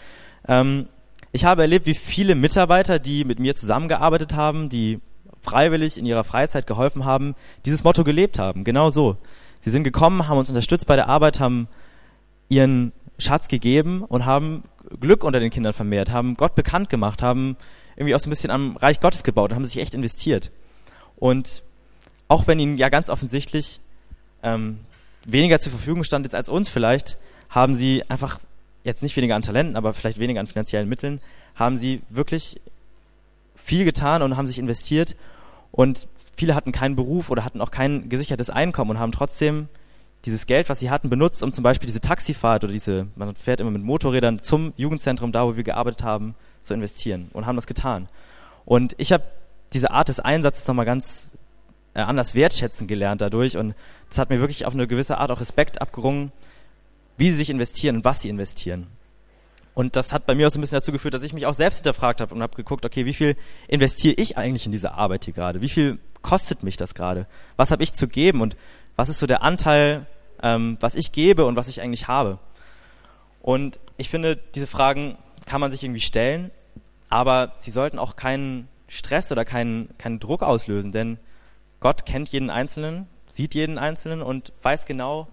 ähm, 0.46 0.88
ich 1.32 1.44
habe 1.44 1.62
erlebt, 1.62 1.86
wie 1.86 1.94
viele 1.94 2.34
Mitarbeiter, 2.34 2.98
die 2.98 3.24
mit 3.24 3.38
mir 3.38 3.54
zusammengearbeitet 3.54 4.34
haben, 4.34 4.68
die 4.68 5.00
freiwillig 5.42 5.98
in 5.98 6.06
ihrer 6.06 6.24
Freizeit 6.24 6.66
geholfen 6.66 7.04
haben, 7.04 7.34
dieses 7.64 7.84
Motto 7.84 8.04
gelebt 8.04 8.38
haben. 8.38 8.64
Genau 8.64 8.90
so. 8.90 9.16
Sie 9.60 9.70
sind 9.70 9.84
gekommen, 9.84 10.28
haben 10.28 10.38
uns 10.38 10.48
unterstützt 10.48 10.86
bei 10.86 10.96
der 10.96 11.08
Arbeit, 11.08 11.40
haben 11.40 11.68
ihren 12.48 12.92
Schatz 13.18 13.48
gegeben 13.48 14.02
und 14.02 14.26
haben 14.26 14.64
Glück 15.00 15.24
unter 15.24 15.40
den 15.40 15.50
Kindern 15.50 15.72
vermehrt, 15.72 16.10
haben 16.10 16.34
Gott 16.34 16.54
bekannt 16.54 16.88
gemacht, 16.88 17.22
haben 17.22 17.56
irgendwie 17.96 18.14
auch 18.14 18.20
so 18.20 18.28
ein 18.28 18.30
bisschen 18.30 18.50
am 18.50 18.76
Reich 18.76 19.00
Gottes 19.00 19.22
gebaut 19.22 19.50
und 19.50 19.56
haben 19.56 19.64
sich 19.64 19.78
echt 19.78 19.94
investiert. 19.94 20.50
Und 21.16 21.62
auch 22.28 22.46
wenn 22.46 22.58
ihnen 22.58 22.78
ja 22.78 22.88
ganz 22.88 23.10
offensichtlich 23.10 23.80
ähm, 24.42 24.78
weniger 25.26 25.58
zur 25.58 25.72
Verfügung 25.72 26.04
stand 26.04 26.24
jetzt 26.24 26.34
als 26.34 26.48
uns 26.48 26.68
vielleicht, 26.68 27.18
haben 27.50 27.74
sie 27.74 28.04
einfach 28.08 28.38
jetzt 28.84 29.02
nicht 29.02 29.16
weniger 29.16 29.34
an 29.34 29.42
Talenten, 29.42 29.76
aber 29.76 29.92
vielleicht 29.92 30.18
weniger 30.18 30.40
an 30.40 30.46
finanziellen 30.46 30.88
Mitteln, 30.88 31.20
haben 31.54 31.76
sie 31.76 32.00
wirklich 32.08 32.60
viel 33.56 33.84
getan 33.84 34.22
und 34.22 34.36
haben 34.36 34.46
sich 34.46 34.58
investiert 34.58 35.16
und 35.72 36.08
viele 36.36 36.54
hatten 36.54 36.72
keinen 36.72 36.96
Beruf 36.96 37.30
oder 37.30 37.44
hatten 37.44 37.60
auch 37.60 37.70
kein 37.70 38.08
gesichertes 38.08 38.48
Einkommen 38.48 38.92
und 38.92 38.98
haben 38.98 39.12
trotzdem 39.12 39.68
dieses 40.24 40.46
Geld, 40.46 40.68
was 40.68 40.80
sie 40.80 40.90
hatten, 40.90 41.10
benutzt, 41.10 41.42
um 41.42 41.52
zum 41.52 41.62
Beispiel 41.62 41.86
diese 41.86 42.00
Taxifahrt 42.00 42.64
oder 42.64 42.72
diese, 42.72 43.06
man 43.14 43.34
fährt 43.36 43.60
immer 43.60 43.70
mit 43.70 43.82
Motorrädern 43.82 44.40
zum 44.42 44.72
Jugendzentrum, 44.76 45.32
da 45.32 45.46
wo 45.46 45.56
wir 45.56 45.62
gearbeitet 45.62 46.02
haben, 46.02 46.34
zu 46.62 46.74
investieren 46.74 47.30
und 47.32 47.46
haben 47.46 47.56
das 47.56 47.66
getan. 47.66 48.08
Und 48.64 48.94
ich 48.98 49.12
habe 49.12 49.24
diese 49.72 49.90
Art 49.90 50.08
des 50.08 50.20
Einsatzes 50.20 50.66
nochmal 50.66 50.86
ganz 50.86 51.30
äh, 51.94 52.00
anders 52.00 52.34
wertschätzen 52.34 52.86
gelernt 52.86 53.20
dadurch 53.20 53.56
und 53.56 53.74
das 54.08 54.18
hat 54.18 54.30
mir 54.30 54.40
wirklich 54.40 54.66
auf 54.66 54.74
eine 54.74 54.86
gewisse 54.86 55.18
Art 55.18 55.30
auch 55.30 55.40
Respekt 55.40 55.80
abgerungen, 55.80 56.32
wie 57.16 57.30
sie 57.30 57.36
sich 57.36 57.50
investieren 57.50 57.96
und 57.96 58.04
was 58.04 58.20
sie 58.20 58.28
investieren. 58.28 58.86
Und 59.74 59.94
das 59.94 60.12
hat 60.12 60.26
bei 60.26 60.34
mir 60.34 60.48
auch 60.48 60.50
so 60.50 60.58
ein 60.58 60.60
bisschen 60.60 60.76
dazu 60.76 60.90
geführt, 60.90 61.14
dass 61.14 61.22
ich 61.22 61.32
mich 61.32 61.46
auch 61.46 61.54
selbst 61.54 61.76
hinterfragt 61.76 62.20
habe 62.20 62.34
und 62.34 62.42
habe 62.42 62.56
geguckt, 62.56 62.84
okay, 62.84 63.06
wie 63.06 63.14
viel 63.14 63.36
investiere 63.68 64.14
ich 64.14 64.36
eigentlich 64.36 64.66
in 64.66 64.72
diese 64.72 64.94
Arbeit 64.94 65.24
hier 65.24 65.34
gerade? 65.34 65.60
Wie 65.60 65.68
viel 65.68 65.98
kostet 66.20 66.64
mich 66.64 66.76
das 66.76 66.94
gerade? 66.94 67.26
Was 67.56 67.70
habe 67.70 67.84
ich 67.84 67.92
zu 67.92 68.08
geben 68.08 68.40
und 68.40 68.56
was 68.98 69.08
ist 69.08 69.20
so 69.20 69.28
der 69.28 69.44
Anteil, 69.44 70.06
ähm, 70.42 70.76
was 70.80 70.96
ich 70.96 71.12
gebe 71.12 71.46
und 71.46 71.54
was 71.54 71.68
ich 71.68 71.80
eigentlich 71.80 72.08
habe? 72.08 72.40
Und 73.40 73.78
ich 73.96 74.10
finde, 74.10 74.36
diese 74.36 74.66
Fragen 74.66 75.16
kann 75.46 75.60
man 75.60 75.70
sich 75.70 75.84
irgendwie 75.84 76.00
stellen, 76.00 76.50
aber 77.08 77.52
sie 77.58 77.70
sollten 77.70 78.00
auch 78.00 78.16
keinen 78.16 78.66
Stress 78.88 79.30
oder 79.30 79.44
keinen, 79.44 79.96
keinen 79.98 80.18
Druck 80.18 80.42
auslösen, 80.42 80.90
denn 80.90 81.18
Gott 81.78 82.06
kennt 82.06 82.30
jeden 82.30 82.50
Einzelnen, 82.50 83.06
sieht 83.28 83.54
jeden 83.54 83.78
Einzelnen 83.78 84.20
und 84.20 84.52
weiß 84.62 84.84
genau, 84.84 85.28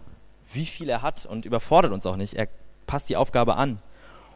wie 0.54 0.68
viel 0.68 0.88
er 0.88 1.02
hat 1.02 1.26
und 1.26 1.48
überfordert 1.48 1.92
uns 1.92 2.06
auch 2.06 2.18
nicht. 2.18 2.36
Er 2.36 2.48
passt 2.86 3.10
die 3.10 3.18
Aufgabe 3.18 3.56
an. 3.56 3.80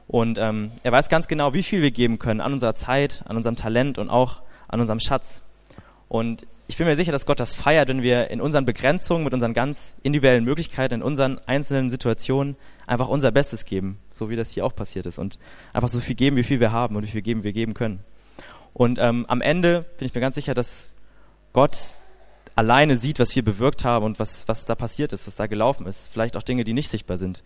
Und 0.08 0.40
ähm, 0.40 0.72
er 0.82 0.92
weiß 0.92 1.08
ganz 1.08 1.28
genau, 1.28 1.54
wie 1.54 1.62
viel 1.62 1.84
wir 1.84 1.92
geben 1.92 2.18
können 2.18 2.42
an 2.42 2.54
unserer 2.54 2.74
Zeit, 2.74 3.24
an 3.28 3.38
unserem 3.38 3.56
Talent 3.56 4.00
und 4.00 4.10
auch 4.10 4.42
an 4.68 4.82
unserem 4.82 5.00
Schatz. 5.00 5.44
Und 6.08 6.48
ich 6.70 6.78
bin 6.78 6.86
mir 6.86 6.96
sicher, 6.96 7.12
dass 7.12 7.26
Gott 7.26 7.40
das 7.40 7.56
feiert, 7.56 7.90
wenn 7.90 8.04
wir 8.04 8.30
in 8.30 8.40
unseren 8.40 8.64
Begrenzungen, 8.64 9.24
mit 9.24 9.34
unseren 9.34 9.56
ganz 9.56 9.96
individuellen 10.04 10.44
Möglichkeiten, 10.44 10.94
in 10.94 11.02
unseren 11.02 11.40
einzelnen 11.48 11.90
Situationen 11.90 12.58
einfach 12.86 13.08
unser 13.08 13.32
Bestes 13.32 13.66
geben, 13.66 13.98
so 14.12 14.30
wie 14.30 14.36
das 14.36 14.52
hier 14.52 14.64
auch 14.64 14.76
passiert 14.76 15.08
ist. 15.08 15.18
Und 15.18 15.40
einfach 15.74 15.90
so 15.90 16.00
viel 16.00 16.16
geben, 16.16 16.38
wie 16.38 16.44
viel 16.44 16.60
wir 16.60 16.72
haben 16.72 16.96
und 16.96 17.02
wie 17.02 17.08
viel 17.08 17.24
geben 17.24 17.44
wir 17.44 17.54
geben 17.54 17.74
können. 17.74 18.02
Und 18.76 19.00
ähm, 19.00 19.26
am 19.28 19.42
Ende 19.42 19.84
bin 19.98 20.06
ich 20.06 20.14
mir 20.14 20.22
ganz 20.22 20.36
sicher, 20.36 20.54
dass 20.54 20.94
Gott 21.54 21.96
alleine 22.56 22.98
sieht, 22.98 23.18
was 23.18 23.36
wir 23.36 23.44
bewirkt 23.44 23.84
haben 23.84 24.06
und 24.06 24.20
was, 24.20 24.48
was 24.48 24.68
da 24.68 24.76
passiert 24.76 25.12
ist, 25.12 25.26
was 25.26 25.36
da 25.36 25.48
gelaufen 25.48 25.88
ist. 25.88 26.08
Vielleicht 26.14 26.38
auch 26.38 26.44
Dinge, 26.44 26.66
die 26.66 26.74
nicht 26.74 26.92
sichtbar 26.92 27.18
sind. 27.18 27.42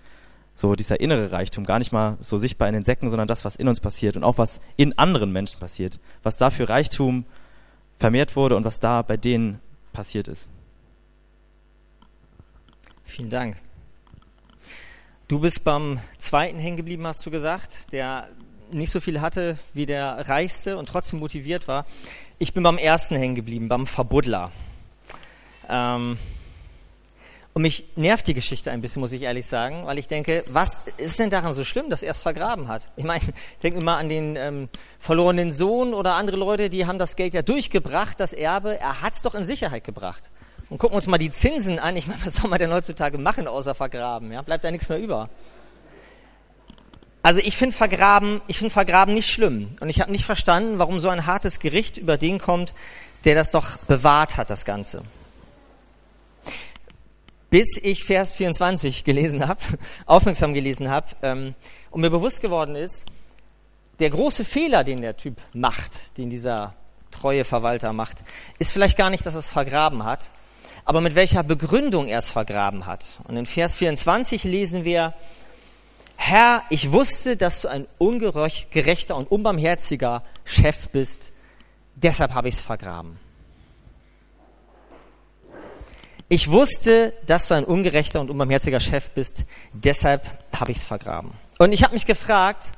So 0.53 0.75
dieser 0.75 1.00
innere 1.00 1.32
Reichtum, 1.32 1.63
gar 1.63 1.80
nicht 1.80 1.94
mal 1.94 2.18
so 2.20 2.38
sichtbar 2.38 2.68
in 2.68 2.74
den 2.74 2.84
Säcken, 2.84 3.10
sondern 3.10 3.30
das, 3.30 3.46
was 3.46 3.56
in 3.56 3.70
uns 3.70 3.80
passiert 3.80 4.18
und 4.18 4.25
auch 4.25 4.38
was 4.38 4.60
in 4.75 4.98
anderen 4.98 5.32
Menschen 5.32 5.62
passiert. 5.62 5.98
Was 6.24 6.36
da 6.36 6.50
für 6.50 6.68
Reichtum 6.68 7.24
vermehrt 8.00 8.35
wurde 8.35 8.55
und 8.55 8.63
was 8.63 8.79
da 8.79 9.01
bei 9.01 9.17
denen 9.17 9.59
passiert 9.91 10.27
ist. 10.27 10.47
Vielen 13.03 13.29
Dank. 13.29 13.57
Du 15.27 15.39
bist 15.39 15.63
beim 15.63 16.00
zweiten 16.17 16.59
hängen 16.59 16.77
geblieben, 16.77 17.07
hast 17.07 17.25
du 17.25 17.31
gesagt, 17.31 17.91
der 17.91 18.27
nicht 18.71 18.91
so 18.91 19.00
viel 19.00 19.21
hatte 19.21 19.57
wie 19.73 19.85
der 19.85 20.27
Reichste 20.29 20.77
und 20.77 20.88
trotzdem 20.88 21.19
motiviert 21.19 21.67
war. 21.67 21.85
Ich 22.39 22.53
bin 22.53 22.63
beim 22.63 22.77
ersten 22.77 23.15
hängen 23.15 23.35
geblieben, 23.35 23.69
beim 23.69 23.88
Verbuddler. 23.88 24.51
Ähm, 25.69 26.17
und 27.53 27.62
mich 27.62 27.86
nervt 27.95 28.27
die 28.27 28.33
Geschichte 28.33 28.72
ein 28.72 28.81
bisschen, 28.81 29.00
muss 29.00 29.12
ich 29.12 29.22
ehrlich 29.22 29.45
sagen, 29.45 29.86
weil 29.86 30.00
ich 30.00 30.07
denke, 30.07 30.43
was 30.48 30.79
ist 30.98 31.19
denn 31.19 31.29
daran 31.29 31.53
so 31.53 31.63
schlimm, 31.63 31.91
dass 31.91 32.01
er 32.01 32.12
es 32.12 32.19
vergraben 32.19 32.67
hat? 32.67 32.89
Ich 32.95 33.03
meine, 33.03 33.22
denken 33.63 33.79
wir 33.79 33.86
mal 33.86 33.98
an 33.98 34.10
den 34.10 34.36
ähm, 34.36 34.69
verlorenen 35.00 35.51
Sohn 35.51 35.93
oder 35.93 36.15
andere 36.15 36.38
Leute, 36.38 36.69
die 36.72 36.88
haben 36.88 36.98
das 36.98 37.15
Geld 37.15 37.36
ja 37.36 37.43
durchgebracht, 37.43 38.19
das 38.19 38.33
Erbe, 38.33 38.79
er 38.79 39.01
hat 39.01 39.13
es 39.13 39.22
doch 39.22 39.36
in 39.36 39.43
Sicherheit 39.43 39.83
gebracht. 39.83 40.31
Und 40.69 40.79
gucken 40.79 40.95
uns 40.95 41.05
mal 41.05 41.19
die 41.19 41.29
Zinsen 41.29 41.77
an. 41.77 41.95
Ich 41.95 42.07
meine, 42.07 42.25
was 42.25 42.36
soll 42.36 42.50
man 42.50 42.57
denn 42.57 42.72
heutzutage 42.72 43.19
machen, 43.19 43.48
außer 43.48 43.75
vergraben? 43.75 44.31
Ja? 44.31 44.41
Bleibt 44.41 44.63
da 44.63 44.72
nichts 44.72 44.89
mehr 44.89 44.98
über. 44.98 45.29
Also 47.22 47.39
ich 47.39 47.55
finde 47.55 47.75
Vergraben, 47.75 48.41
ich 48.48 48.57
finde 48.57 48.74
Vergraben 48.74 49.13
nicht 49.13 49.29
schlimm. 49.29 49.75
Und 49.79 49.89
ich 49.89 50.01
habe 50.01 50.12
nicht 50.12 50.25
verstanden, 50.25 50.79
warum 50.79 51.00
so 51.00 51.10
ein 51.10 51.27
hartes 51.27 51.60
Gericht 51.60 51.98
über 51.98 52.17
den 52.17 52.39
kommt, 52.39 52.74
der 53.25 53.36
das 53.36 53.51
doch 53.51 53.77
bewahrt 53.77 54.38
hat, 54.38 54.50
das 54.50 54.65
Ganze 54.65 55.03
bis 57.53 57.77
ich 57.83 58.03
Vers 58.03 58.33
24 58.33 59.03
gelesen 59.03 59.48
habe, 59.48 59.60
aufmerksam 60.07 60.55
gelesen 60.55 60.89
habe 60.89 61.05
ähm, 61.22 61.53
und 61.91 62.01
mir 62.01 62.10
bewusst 62.10 62.41
geworden 62.41 62.75
ist, 62.75 63.05
der 64.00 64.10
große 64.10 64.43
Fehler, 64.43 64.83
den 64.83 65.01
der 65.01 65.17
Typ 65.17 65.36
macht, 65.53 66.17
den 66.17 66.31
dieser 66.31 66.74
treue 67.12 67.43
Verwalter 67.43 67.93
macht, 67.93 68.17
ist 68.57 68.72
vielleicht 68.72 68.98
gar 68.98 69.12
nicht, 69.12 69.24
dass 69.24 69.36
er 69.36 69.41
es 69.41 69.50
vergraben 69.50 70.03
hat, 70.03 70.31
aber 70.83 71.00
mit 71.00 71.13
welcher 71.13 71.43
Begründung 71.43 72.07
er 72.07 72.17
es 72.17 72.31
vergraben 72.31 72.88
hat. 72.88 73.05
Und 73.25 73.38
in 73.38 73.45
Vers 73.45 73.75
24 73.75 74.45
lesen 74.45 74.83
wir, 74.83 75.13
Herr, 76.15 76.63
ich 76.72 76.91
wusste, 76.91 77.38
dass 77.38 77.62
du 77.62 77.67
ein 77.67 77.86
ungerechter 78.00 79.15
und 79.15 79.29
unbarmherziger 79.31 80.24
Chef 80.43 80.89
bist, 80.89 81.31
deshalb 81.93 82.33
habe 82.33 82.50
ich 82.50 82.55
es 82.55 82.62
vergraben. 82.62 83.19
Ich 86.30 86.50
wusste, 86.50 87.13
dass 87.27 87.48
du 87.48 87.53
ein 87.53 87.63
ungerechter 87.63 88.22
und 88.22 88.30
unbarmherziger 88.30 88.80
Chef 88.80 89.10
bist, 89.12 89.44
deshalb 89.74 90.24
habe 90.58 90.72
ich 90.72 90.77
es 90.77 90.84
vergraben. 90.84 91.32
Und 91.60 91.74
ich 91.74 91.84
habe 91.84 91.94
mich 91.94 92.06
gefragt, 92.06 92.72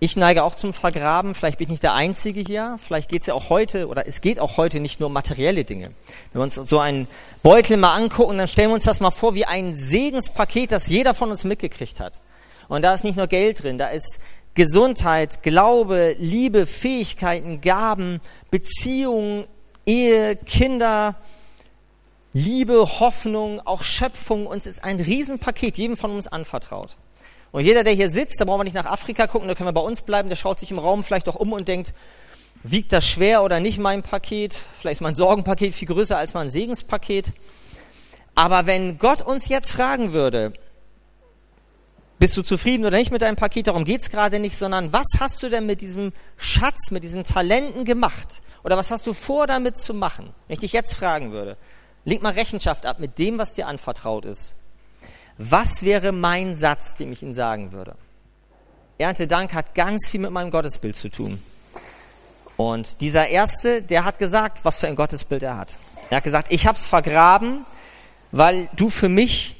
ich 0.00 0.16
neige 0.16 0.42
auch 0.44 0.54
zum 0.54 0.74
Vergraben, 0.74 1.34
vielleicht 1.34 1.58
bin 1.58 1.66
ich 1.66 1.70
nicht 1.70 1.82
der 1.82 1.94
Einzige 1.94 2.40
hier, 2.40 2.76
vielleicht 2.84 3.08
geht 3.08 3.22
es 3.22 3.26
ja 3.26 3.34
auch 3.34 3.48
heute, 3.48 3.88
oder 3.88 4.06
es 4.06 4.20
geht 4.20 4.38
auch 4.38 4.56
heute 4.56 4.80
nicht 4.80 5.00
nur 5.00 5.06
um 5.06 5.12
materielle 5.12 5.64
Dinge. 5.64 5.92
Wenn 6.32 6.40
wir 6.40 6.42
uns 6.42 6.56
so 6.56 6.78
einen 6.78 7.08
Beutel 7.42 7.76
mal 7.76 7.94
angucken, 7.94 8.36
dann 8.36 8.48
stellen 8.48 8.70
wir 8.70 8.74
uns 8.74 8.84
das 8.84 9.00
mal 9.00 9.12
vor 9.12 9.34
wie 9.34 9.46
ein 9.46 9.76
Segenspaket, 9.76 10.72
das 10.72 10.88
jeder 10.88 11.14
von 11.14 11.30
uns 11.30 11.44
mitgekriegt 11.44 12.00
hat. 12.00 12.20
Und 12.68 12.82
da 12.82 12.92
ist 12.92 13.04
nicht 13.04 13.16
nur 13.16 13.28
Geld 13.28 13.62
drin, 13.62 13.78
da 13.78 13.88
ist 13.88 14.18
Gesundheit, 14.54 15.42
Glaube, 15.42 16.16
Liebe, 16.18 16.66
Fähigkeiten, 16.66 17.60
Gaben, 17.60 18.20
Beziehungen, 18.50 19.44
Ehe, 19.86 20.36
Kinder, 20.36 21.16
Liebe, 22.36 22.98
Hoffnung, 22.98 23.60
auch 23.64 23.84
Schöpfung, 23.84 24.48
uns 24.48 24.66
ist 24.66 24.82
ein 24.82 24.98
Riesenpaket 24.98 25.78
jedem 25.78 25.96
von 25.96 26.10
uns 26.10 26.26
anvertraut. 26.26 26.96
Und 27.52 27.64
jeder, 27.64 27.84
der 27.84 27.92
hier 27.92 28.10
sitzt, 28.10 28.40
da 28.40 28.44
brauchen 28.44 28.58
wir 28.58 28.64
nicht 28.64 28.74
nach 28.74 28.86
Afrika 28.86 29.28
gucken, 29.28 29.46
da 29.46 29.54
können 29.54 29.68
wir 29.68 29.72
bei 29.72 29.80
uns 29.80 30.02
bleiben, 30.02 30.28
der 30.28 30.34
schaut 30.34 30.58
sich 30.58 30.72
im 30.72 30.80
Raum 30.80 31.04
vielleicht 31.04 31.28
auch 31.28 31.36
um 31.36 31.52
und 31.52 31.68
denkt, 31.68 31.94
wiegt 32.64 32.92
das 32.92 33.06
schwer 33.06 33.44
oder 33.44 33.60
nicht 33.60 33.78
mein 33.78 34.02
Paket? 34.02 34.60
Vielleicht 34.80 34.96
ist 34.96 35.00
mein 35.00 35.14
Sorgenpaket 35.14 35.76
viel 35.76 35.86
größer 35.86 36.18
als 36.18 36.34
mein 36.34 36.50
Segenspaket. 36.50 37.32
Aber 38.34 38.66
wenn 38.66 38.98
Gott 38.98 39.22
uns 39.22 39.46
jetzt 39.48 39.70
fragen 39.70 40.12
würde, 40.12 40.54
bist 42.18 42.36
du 42.36 42.42
zufrieden 42.42 42.84
oder 42.84 42.96
nicht 42.98 43.12
mit 43.12 43.22
deinem 43.22 43.36
Paket? 43.36 43.68
Darum 43.68 43.84
geht's 43.84 44.10
gerade 44.10 44.40
nicht, 44.40 44.56
sondern 44.56 44.92
was 44.92 45.06
hast 45.20 45.40
du 45.44 45.48
denn 45.48 45.66
mit 45.66 45.82
diesem 45.82 46.12
Schatz, 46.36 46.90
mit 46.90 47.04
diesen 47.04 47.22
Talenten 47.22 47.84
gemacht? 47.84 48.42
Oder 48.64 48.76
was 48.76 48.90
hast 48.90 49.06
du 49.06 49.12
vor, 49.12 49.46
damit 49.46 49.76
zu 49.76 49.94
machen? 49.94 50.34
Wenn 50.48 50.54
ich 50.54 50.60
dich 50.60 50.72
jetzt 50.72 50.94
fragen 50.94 51.30
würde, 51.30 51.56
Leg 52.04 52.22
mal 52.22 52.32
Rechenschaft 52.32 52.86
ab 52.86 52.98
mit 52.98 53.18
dem, 53.18 53.38
was 53.38 53.54
dir 53.54 53.66
anvertraut 53.66 54.24
ist. 54.24 54.54
Was 55.38 55.82
wäre 55.82 56.12
mein 56.12 56.54
Satz, 56.54 56.94
den 56.94 57.12
ich 57.12 57.22
Ihnen 57.22 57.34
sagen 57.34 57.72
würde? 57.72 57.96
Erntedank 58.98 59.52
hat 59.54 59.74
ganz 59.74 60.08
viel 60.08 60.20
mit 60.20 60.30
meinem 60.30 60.50
Gottesbild 60.50 60.94
zu 60.94 61.08
tun. 61.08 61.42
Und 62.56 63.00
dieser 63.00 63.28
Erste, 63.28 63.82
der 63.82 64.04
hat 64.04 64.18
gesagt, 64.18 64.64
was 64.64 64.78
für 64.78 64.86
ein 64.86 64.94
Gottesbild 64.94 65.42
er 65.42 65.56
hat. 65.56 65.76
Er 66.10 66.18
hat 66.18 66.24
gesagt, 66.24 66.52
ich 66.52 66.66
habe 66.66 66.78
es 66.78 66.86
vergraben, 66.86 67.64
weil 68.30 68.68
du 68.76 68.90
für 68.90 69.08
mich 69.08 69.56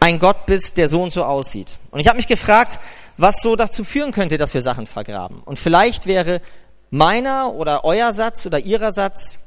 ein 0.00 0.18
Gott 0.18 0.44
bist, 0.44 0.76
der 0.76 0.88
so 0.88 1.02
und 1.02 1.12
so 1.12 1.24
aussieht. 1.24 1.78
Und 1.90 2.00
ich 2.00 2.08
habe 2.08 2.16
mich 2.16 2.26
gefragt, 2.26 2.78
was 3.16 3.36
so 3.36 3.56
dazu 3.56 3.84
führen 3.84 4.12
könnte, 4.12 4.36
dass 4.36 4.52
wir 4.52 4.60
Sachen 4.60 4.86
vergraben. 4.86 5.40
Und 5.44 5.58
vielleicht 5.58 6.06
wäre 6.06 6.42
meiner 6.90 7.54
oder 7.54 7.84
euer 7.84 8.12
Satz 8.12 8.44
oder 8.44 8.58
ihrer 8.58 8.92
Satz, 8.92 9.38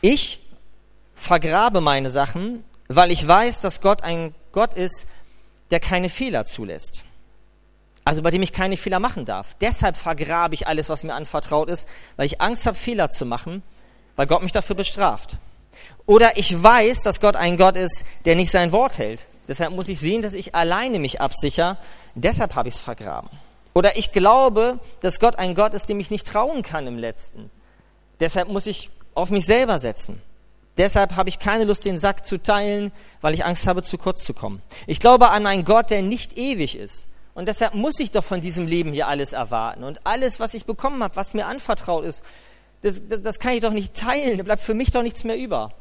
ich 0.00 0.41
vergrabe 1.22 1.80
meine 1.80 2.10
Sachen, 2.10 2.64
weil 2.88 3.10
ich 3.10 3.26
weiß, 3.26 3.60
dass 3.60 3.80
Gott 3.80 4.02
ein 4.02 4.34
Gott 4.50 4.74
ist, 4.74 5.06
der 5.70 5.80
keine 5.80 6.10
Fehler 6.10 6.44
zulässt. 6.44 7.04
Also 8.04 8.22
bei 8.22 8.30
dem 8.30 8.42
ich 8.42 8.52
keine 8.52 8.76
Fehler 8.76 8.98
machen 8.98 9.24
darf. 9.24 9.54
Deshalb 9.60 9.96
vergrabe 9.96 10.54
ich 10.54 10.66
alles, 10.66 10.88
was 10.88 11.04
mir 11.04 11.14
anvertraut 11.14 11.68
ist, 11.68 11.86
weil 12.16 12.26
ich 12.26 12.40
Angst 12.40 12.66
habe, 12.66 12.76
Fehler 12.76 13.08
zu 13.08 13.24
machen, 13.24 13.62
weil 14.16 14.26
Gott 14.26 14.42
mich 14.42 14.52
dafür 14.52 14.74
bestraft. 14.74 15.36
Oder 16.04 16.36
ich 16.36 16.60
weiß, 16.60 17.02
dass 17.02 17.20
Gott 17.20 17.36
ein 17.36 17.56
Gott 17.56 17.76
ist, 17.76 18.04
der 18.24 18.34
nicht 18.34 18.50
sein 18.50 18.72
Wort 18.72 18.98
hält. 18.98 19.26
Deshalb 19.46 19.72
muss 19.72 19.88
ich 19.88 20.00
sehen, 20.00 20.22
dass 20.22 20.34
ich 20.34 20.54
alleine 20.54 20.98
mich 20.98 21.20
absichere. 21.20 21.76
Deshalb 22.14 22.56
habe 22.56 22.68
ich 22.68 22.74
es 22.74 22.80
vergraben. 22.80 23.30
Oder 23.74 23.96
ich 23.96 24.12
glaube, 24.12 24.80
dass 25.00 25.20
Gott 25.20 25.38
ein 25.38 25.54
Gott 25.54 25.72
ist, 25.72 25.88
dem 25.88 26.00
ich 26.00 26.10
nicht 26.10 26.26
trauen 26.26 26.62
kann 26.62 26.86
im 26.88 26.98
letzten. 26.98 27.50
Deshalb 28.18 28.48
muss 28.48 28.66
ich 28.66 28.90
auf 29.14 29.30
mich 29.30 29.46
selber 29.46 29.78
setzen. 29.78 30.20
Deshalb 30.78 31.16
habe 31.16 31.28
ich 31.28 31.38
keine 31.38 31.64
Lust, 31.64 31.84
den 31.84 31.98
Sack 31.98 32.24
zu 32.24 32.38
teilen, 32.42 32.92
weil 33.20 33.34
ich 33.34 33.44
Angst 33.44 33.66
habe, 33.66 33.82
zu 33.82 33.98
kurz 33.98 34.24
zu 34.24 34.32
kommen. 34.32 34.62
Ich 34.86 35.00
glaube 35.00 35.28
an 35.28 35.46
einen 35.46 35.64
Gott, 35.64 35.90
der 35.90 36.02
nicht 36.02 36.38
ewig 36.38 36.76
ist. 36.76 37.06
Und 37.34 37.46
deshalb 37.46 37.74
muss 37.74 37.98
ich 37.98 38.10
doch 38.10 38.24
von 38.24 38.40
diesem 38.40 38.66
Leben 38.66 38.92
hier 38.92 39.08
alles 39.08 39.32
erwarten. 39.32 39.84
Und 39.84 40.00
alles, 40.04 40.40
was 40.40 40.54
ich 40.54 40.64
bekommen 40.64 41.02
habe, 41.02 41.16
was 41.16 41.34
mir 41.34 41.46
anvertraut 41.46 42.04
ist, 42.04 42.22
das, 42.82 43.02
das, 43.08 43.22
das 43.22 43.38
kann 43.38 43.54
ich 43.54 43.60
doch 43.60 43.72
nicht 43.72 43.94
teilen. 43.94 44.38
Da 44.38 44.44
bleibt 44.44 44.62
für 44.62 44.74
mich 44.74 44.90
doch 44.90 45.02
nichts 45.02 45.24
mehr 45.24 45.36
über. 45.36 45.72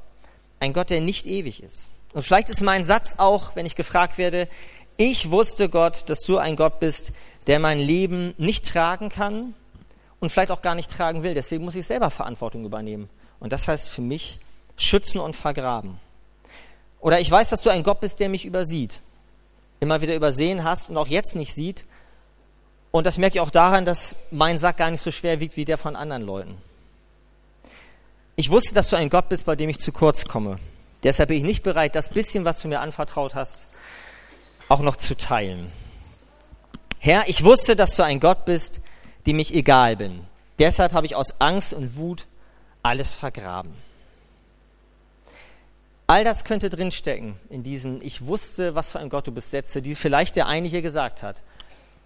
Ein 0.59 0.73
Gott, 0.73 0.89
der 0.89 1.01
nicht 1.01 1.25
ewig 1.25 1.63
ist. 1.63 1.89
Und 2.13 2.21
vielleicht 2.21 2.49
ist 2.49 2.61
mein 2.61 2.85
Satz 2.85 3.15
auch, 3.17 3.55
wenn 3.55 3.65
ich 3.65 3.75
gefragt 3.75 4.17
werde, 4.17 4.47
ich 4.97 5.31
wusste 5.31 5.69
Gott, 5.69 6.09
dass 6.09 6.21
du 6.21 6.37
ein 6.37 6.55
Gott 6.55 6.79
bist, 6.79 7.11
der 7.47 7.59
mein 7.59 7.79
Leben 7.79 8.33
nicht 8.37 8.67
tragen 8.67 9.09
kann 9.09 9.55
und 10.19 10.29
vielleicht 10.29 10.51
auch 10.51 10.61
gar 10.61 10.75
nicht 10.75 10.91
tragen 10.91 11.23
will. 11.23 11.33
Deswegen 11.33 11.65
muss 11.65 11.75
ich 11.75 11.87
selber 11.87 12.09
Verantwortung 12.09 12.65
übernehmen. 12.65 13.09
Und 13.39 13.51
das 13.51 13.67
heißt 13.67 13.89
für 13.89 14.01
mich, 14.01 14.39
schützen 14.77 15.19
und 15.19 15.35
vergraben. 15.35 15.99
Oder 16.99 17.19
ich 17.19 17.29
weiß, 17.29 17.49
dass 17.49 17.61
du 17.61 17.69
ein 17.69 17.83
Gott 17.83 17.99
bist, 17.99 18.19
der 18.19 18.29
mich 18.29 18.45
übersieht, 18.45 19.01
immer 19.79 20.01
wieder 20.01 20.15
übersehen 20.15 20.63
hast 20.63 20.89
und 20.89 20.97
auch 20.97 21.07
jetzt 21.07 21.35
nicht 21.35 21.53
sieht. 21.53 21.85
Und 22.91 23.07
das 23.07 23.17
merke 23.17 23.37
ich 23.37 23.41
auch 23.41 23.49
daran, 23.49 23.85
dass 23.85 24.15
mein 24.29 24.57
Sack 24.57 24.77
gar 24.77 24.91
nicht 24.91 25.01
so 25.01 25.11
schwer 25.11 25.39
wiegt 25.39 25.55
wie 25.55 25.65
der 25.65 25.77
von 25.77 25.95
anderen 25.95 26.23
Leuten. 26.23 26.57
Ich 28.35 28.49
wusste, 28.49 28.73
dass 28.73 28.89
du 28.89 28.95
ein 28.95 29.09
Gott 29.09 29.29
bist, 29.29 29.45
bei 29.45 29.55
dem 29.55 29.69
ich 29.69 29.79
zu 29.79 29.91
kurz 29.91 30.25
komme. 30.25 30.59
Deshalb 31.03 31.29
bin 31.29 31.37
ich 31.37 31.43
nicht 31.43 31.63
bereit, 31.63 31.95
das 31.95 32.09
bisschen, 32.09 32.45
was 32.45 32.61
du 32.61 32.67
mir 32.67 32.79
anvertraut 32.79 33.33
hast, 33.33 33.65
auch 34.69 34.81
noch 34.81 34.95
zu 34.95 35.17
teilen. 35.17 35.71
Herr, 36.99 37.27
ich 37.27 37.43
wusste, 37.43 37.75
dass 37.75 37.95
du 37.95 38.03
ein 38.03 38.19
Gott 38.19 38.45
bist, 38.45 38.79
dem 39.25 39.39
ich 39.39 39.53
egal 39.53 39.95
bin. 39.95 40.21
Deshalb 40.59 40.93
habe 40.93 41.07
ich 41.07 41.15
aus 41.15 41.39
Angst 41.39 41.73
und 41.73 41.95
Wut 41.95 42.27
alles 42.83 43.11
vergraben. 43.11 43.73
All 46.11 46.25
das 46.25 46.43
könnte 46.43 46.69
drinstecken 46.69 47.37
in 47.49 47.63
diesen 47.63 48.01
Ich 48.01 48.25
wusste, 48.25 48.75
was 48.75 48.91
für 48.91 48.99
ein 48.99 49.07
Gott 49.07 49.27
du 49.27 49.31
bist 49.31 49.49
Sätze, 49.49 49.81
die 49.81 49.95
vielleicht 49.95 50.35
der 50.35 50.45
eine 50.45 50.67
hier 50.67 50.81
gesagt 50.81 51.23
hat. 51.23 51.41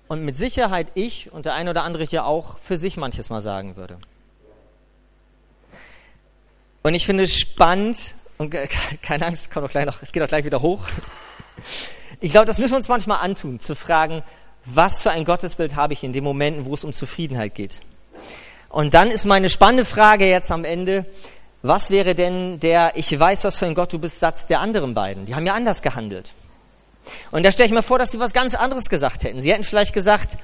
und 0.08 0.24
mit 0.24 0.38
Sicherheit 0.38 0.90
ich 0.94 1.34
und 1.34 1.48
der 1.48 1.56
eine 1.56 1.72
oder 1.72 1.82
andere 1.82 2.04
hier 2.04 2.28
auch 2.28 2.60
für 2.60 2.78
sich 2.78 2.98
manches 2.98 3.32
Mal 3.32 3.42
sagen 3.42 3.76
würde. 3.78 3.98
Und 6.84 6.94
ich 6.94 7.04
finde 7.08 7.24
es 7.24 7.36
spannend, 7.36 8.14
und 8.38 8.52
keine 9.02 9.26
Angst, 9.26 9.50
kommt 9.50 9.66
doch 9.66 9.72
gleich 9.72 9.88
noch, 9.88 10.04
es 10.04 10.12
geht 10.12 10.22
doch 10.22 10.28
gleich 10.28 10.46
wieder 10.46 10.62
hoch. 10.62 10.84
Ich 12.22 12.30
glaube, 12.30 12.46
das 12.46 12.60
müssen 12.60 12.74
wir 12.74 12.78
uns 12.78 12.88
manchmal 12.88 13.22
antun, 13.22 13.60
zu 13.60 13.74
fragen, 13.74 14.22
was 14.66 15.02
für 15.02 15.10
ein 15.10 15.26
Gottesbild 15.26 15.76
habe 15.76 15.94
ich 15.94 16.04
in 16.04 16.14
den 16.14 16.24
Momenten, 16.24 16.66
wo 16.66 16.76
es 16.76 16.84
um 16.84 16.94
Zufriedenheit 16.94 17.56
geht. 17.56 17.82
Und 18.70 18.94
dann 18.94 19.10
ist 19.10 19.26
meine 19.26 19.50
spannende 19.50 19.84
Frage 19.84 20.30
jetzt 20.30 20.52
am 20.52 20.64
Ende, 20.64 21.06
was 21.68 21.90
wäre 21.90 22.16
denn 22.16 22.60
der 22.60 22.94
Ich 22.96 23.18
weiß, 23.18 23.44
was 23.44 23.58
für 23.58 23.66
ein 23.66 23.74
Gott 23.74 23.92
du 23.92 24.00
bist 24.00 24.20
Satz 24.20 24.48
der 24.48 24.60
anderen 24.60 24.94
beiden? 24.94 25.26
Die 25.26 25.36
haben 25.36 25.46
ja 25.46 25.54
anders 25.54 25.82
gehandelt. 25.82 26.34
Und 27.32 27.44
da 27.44 27.52
stelle 27.52 27.68
ich 27.68 27.74
mir 27.74 27.84
vor, 27.84 28.00
dass 28.00 28.12
sie 28.12 28.20
was 28.20 28.34
ganz 28.34 28.56
anderes 28.56 28.90
gesagt 28.90 29.24
hätten. 29.24 29.42
Sie 29.42 29.52
hätten 29.52 29.64
vielleicht 29.64 29.94
gesagt, 29.94 30.38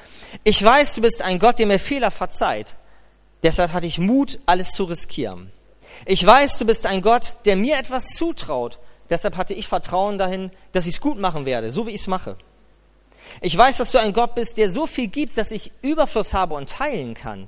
ich 0.43 0.63
weiß, 0.63 0.95
du 0.95 1.01
bist 1.01 1.21
ein 1.21 1.39
Gott, 1.39 1.59
der 1.59 1.67
mir 1.67 1.79
Fehler 1.79 2.11
verzeiht. 2.11 2.75
Deshalb 3.43 3.73
hatte 3.73 3.87
ich 3.87 3.99
Mut, 3.99 4.39
alles 4.45 4.71
zu 4.71 4.83
riskieren. 4.85 5.51
Ich 6.05 6.25
weiß, 6.25 6.57
du 6.57 6.65
bist 6.65 6.85
ein 6.85 7.01
Gott, 7.01 7.35
der 7.45 7.55
mir 7.55 7.77
etwas 7.77 8.07
zutraut. 8.15 8.79
Deshalb 9.09 9.37
hatte 9.37 9.53
ich 9.53 9.67
Vertrauen 9.67 10.17
dahin, 10.17 10.51
dass 10.71 10.87
ich 10.87 10.95
es 10.95 11.01
gut 11.01 11.19
machen 11.19 11.45
werde, 11.45 11.71
so 11.71 11.85
wie 11.87 11.91
ich 11.91 12.01
es 12.01 12.07
mache. 12.07 12.37
Ich 13.41 13.57
weiß, 13.57 13.77
dass 13.77 13.91
du 13.91 13.99
ein 13.99 14.13
Gott 14.13 14.35
bist, 14.35 14.57
der 14.57 14.69
so 14.69 14.87
viel 14.87 15.07
gibt, 15.07 15.37
dass 15.37 15.51
ich 15.51 15.71
Überfluss 15.81 16.33
habe 16.33 16.53
und 16.55 16.69
teilen 16.69 17.13
kann. 17.13 17.47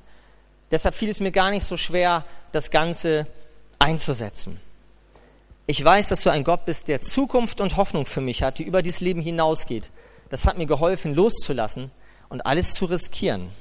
Deshalb 0.71 0.95
fiel 0.95 1.09
es 1.09 1.19
mir 1.19 1.31
gar 1.31 1.51
nicht 1.51 1.65
so 1.65 1.77
schwer, 1.77 2.25
das 2.51 2.71
Ganze 2.71 3.27
einzusetzen. 3.83 4.59
Ich 5.67 5.83
weiß, 5.83 6.07
dass 6.07 6.21
du 6.21 6.29
ein 6.29 6.43
Gott 6.43 6.65
bist, 6.65 6.87
der 6.87 7.01
Zukunft 7.01 7.61
und 7.61 7.77
Hoffnung 7.77 8.05
für 8.05 8.21
mich 8.21 8.41
hat, 8.41 8.57
die 8.59 8.63
über 8.63 8.81
dieses 8.81 9.01
Leben 9.01 9.21
hinausgeht. 9.21 9.91
Das 10.29 10.45
hat 10.45 10.57
mir 10.57 10.65
geholfen, 10.65 11.13
loszulassen 11.13 11.91
und 12.29 12.45
alles 12.45 12.73
zu 12.73 12.85
riskieren. 12.85 13.51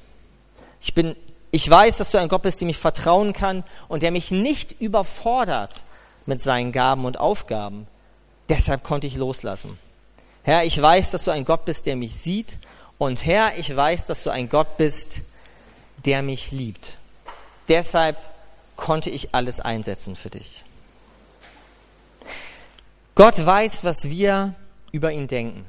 Ich 0.81 0.95
bin, 0.95 1.15
ich 1.51 1.69
weiß, 1.69 1.99
dass 1.99 2.11
du 2.11 2.19
ein 2.19 2.29
Gott 2.29 2.43
bist, 2.43 2.61
dem 2.61 2.69
ich 2.69 2.79
vertrauen 2.79 3.33
kann 3.33 3.65
und 3.89 4.03
der 4.03 4.11
mich 4.11 4.31
nicht 4.31 4.81
überfordert 4.81 5.83
mit 6.27 6.41
seinen 6.41 6.73
Gaben 6.73 7.05
und 7.05 7.19
Aufgaben. 7.19 7.87
Deshalb 8.49 8.83
konnte 8.83 9.07
ich 9.07 9.17
loslassen. 9.17 9.79
Herr, 10.45 10.65
ich 10.65 10.81
weiß, 10.81 11.11
dass 11.13 11.25
du 11.25 11.31
ein 11.31 11.45
Gott 11.45 11.65
bist, 11.65 11.87
der 11.87 11.95
mich 11.95 12.17
sieht. 12.17 12.59
Und 12.99 13.27
Herr, 13.27 13.59
ich 13.59 13.75
weiß, 13.75 14.07
dass 14.07 14.23
du 14.23 14.31
ein 14.31 14.49
Gott 14.49 14.77
bist, 14.77 15.21
der 16.05 16.23
mich 16.23 16.51
liebt. 16.51 16.97
Deshalb 17.69 18.17
konnte 18.77 19.11
ich 19.11 19.35
alles 19.35 19.61
einsetzen 19.61 20.17
für 20.17 20.31
dich. 20.31 20.63
Gott 23.15 23.45
weiß, 23.45 23.85
was 23.85 24.05
wir 24.05 24.55
über 24.91 25.13
ihn 25.13 25.29
denken. 25.29 25.67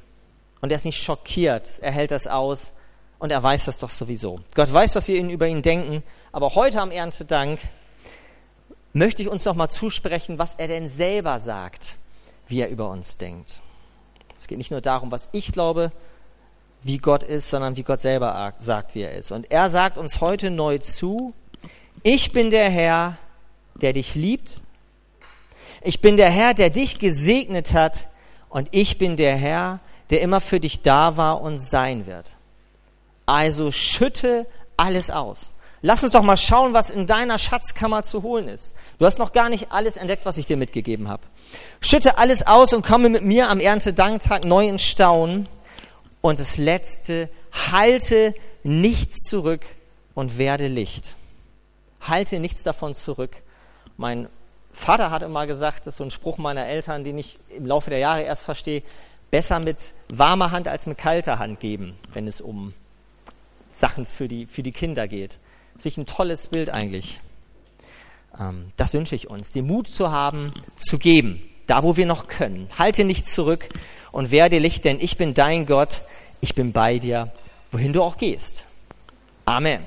Und 0.61 0.71
er 0.71 0.77
ist 0.77 0.85
nicht 0.85 1.01
schockiert. 1.01 1.73
Er 1.81 1.91
hält 1.91 2.11
das 2.11 2.27
aus 2.27 2.71
und 3.19 3.31
er 3.31 3.43
weiß 3.43 3.65
das 3.65 3.79
doch 3.79 3.89
sowieso. 3.89 4.39
Gott 4.55 4.71
weiß, 4.71 4.95
was 4.95 5.07
wir 5.07 5.21
über 5.21 5.47
ihn 5.47 5.61
denken. 5.61 6.03
Aber 6.31 6.55
heute 6.55 6.79
am 6.79 6.91
Erntedank 6.91 7.59
möchte 8.93 9.21
ich 9.21 9.27
uns 9.27 9.43
noch 9.45 9.55
mal 9.55 9.69
zusprechen, 9.69 10.39
was 10.39 10.55
er 10.55 10.67
denn 10.67 10.87
selber 10.87 11.39
sagt, 11.39 11.97
wie 12.47 12.61
er 12.61 12.69
über 12.69 12.89
uns 12.89 13.17
denkt. 13.17 13.61
Es 14.37 14.47
geht 14.47 14.57
nicht 14.57 14.71
nur 14.71 14.81
darum, 14.81 15.11
was 15.11 15.29
ich 15.31 15.51
glaube, 15.51 15.91
wie 16.81 16.97
Gott 16.97 17.23
ist, 17.23 17.49
sondern 17.49 17.75
wie 17.75 17.83
Gott 17.83 18.01
selber 18.01 18.53
sagt, 18.59 18.95
wie 18.95 19.01
er 19.01 19.13
ist. 19.13 19.31
Und 19.31 19.51
er 19.51 19.69
sagt 19.69 19.97
uns 19.97 20.21
heute 20.21 20.49
neu 20.49 20.77
zu, 20.77 21.33
ich 22.01 22.31
bin 22.31 22.49
der 22.49 22.69
Herr, 22.69 23.17
der 23.75 23.93
dich 23.93 24.15
liebt. 24.15 24.61
Ich 25.81 26.01
bin 26.01 26.17
der 26.17 26.29
Herr, 26.29 26.53
der 26.53 26.69
dich 26.69 26.99
gesegnet 26.99 27.73
hat. 27.73 28.09
Und 28.49 28.69
ich 28.71 28.97
bin 28.97 29.17
der 29.17 29.35
Herr, 29.35 29.79
der 30.09 30.21
immer 30.21 30.41
für 30.41 30.59
dich 30.59 30.81
da 30.81 31.17
war 31.17 31.41
und 31.41 31.59
sein 31.59 32.05
wird. 32.05 32.35
Also 33.25 33.71
schütte 33.71 34.45
alles 34.77 35.09
aus. 35.09 35.53
Lass 35.81 36.03
uns 36.03 36.13
doch 36.13 36.23
mal 36.23 36.37
schauen, 36.37 36.73
was 36.73 36.89
in 36.89 37.07
deiner 37.07 37.37
Schatzkammer 37.37 38.03
zu 38.03 38.23
holen 38.23 38.47
ist. 38.47 38.73
Du 38.99 39.05
hast 39.05 39.19
noch 39.19 39.33
gar 39.33 39.49
nicht 39.49 39.71
alles 39.71 39.97
entdeckt, 39.97 40.25
was 40.25 40.37
ich 40.37 40.45
dir 40.45 40.55
mitgegeben 40.55 41.09
habe. 41.09 41.23
Schütte 41.81 42.17
alles 42.17 42.47
aus 42.47 42.73
und 42.73 42.85
komme 42.85 43.09
mit 43.09 43.23
mir 43.23 43.49
am 43.49 43.59
Erntedanktag 43.59 44.45
neu 44.45 44.67
in 44.67 44.79
Staunen. 44.79 45.49
Und 46.21 46.39
das 46.39 46.57
Letzte, 46.57 47.29
halte 47.71 48.33
nichts 48.63 49.27
zurück 49.27 49.65
und 50.13 50.37
werde 50.37 50.67
Licht 50.67 51.17
halte 52.07 52.39
nichts 52.39 52.63
davon 52.63 52.95
zurück. 52.95 53.37
Mein 53.97 54.27
Vater 54.73 55.11
hat 55.11 55.21
immer 55.21 55.45
gesagt, 55.47 55.81
das 55.81 55.93
ist 55.93 55.97
so 55.97 56.03
ein 56.03 56.11
Spruch 56.11 56.37
meiner 56.37 56.65
Eltern, 56.65 57.03
den 57.03 57.17
ich 57.17 57.37
im 57.55 57.65
Laufe 57.65 57.89
der 57.89 57.99
Jahre 57.99 58.23
erst 58.23 58.43
verstehe, 58.43 58.83
besser 59.31 59.59
mit 59.59 59.93
warmer 60.09 60.51
Hand 60.51 60.67
als 60.67 60.85
mit 60.85 60.97
kalter 60.97 61.39
Hand 61.39 61.59
geben, 61.59 61.97
wenn 62.13 62.27
es 62.27 62.41
um 62.41 62.73
Sachen 63.71 64.05
für 64.05 64.27
die, 64.27 64.45
für 64.45 64.63
die 64.63 64.71
Kinder 64.71 65.07
geht. 65.07 65.39
Das 65.75 65.85
ist 65.85 65.97
ein 65.97 66.05
tolles 66.05 66.47
Bild 66.47 66.69
eigentlich. 66.69 67.19
Ähm, 68.39 68.71
das 68.77 68.93
wünsche 68.93 69.15
ich 69.15 69.29
uns, 69.29 69.51
den 69.51 69.65
Mut 69.67 69.87
zu 69.87 70.11
haben, 70.11 70.53
zu 70.75 70.97
geben, 70.97 71.41
da 71.67 71.83
wo 71.83 71.97
wir 71.97 72.05
noch 72.05 72.27
können. 72.27 72.69
Halte 72.77 73.03
nicht 73.03 73.27
zurück 73.27 73.69
und 74.11 74.31
werde 74.31 74.59
Licht, 74.59 74.85
denn 74.85 74.99
ich 74.99 75.17
bin 75.17 75.33
dein 75.33 75.65
Gott, 75.65 76.01
ich 76.41 76.55
bin 76.55 76.71
bei 76.71 76.99
dir, 76.99 77.31
wohin 77.71 77.93
du 77.93 78.03
auch 78.03 78.17
gehst. 78.17 78.65
Amen. 79.45 79.79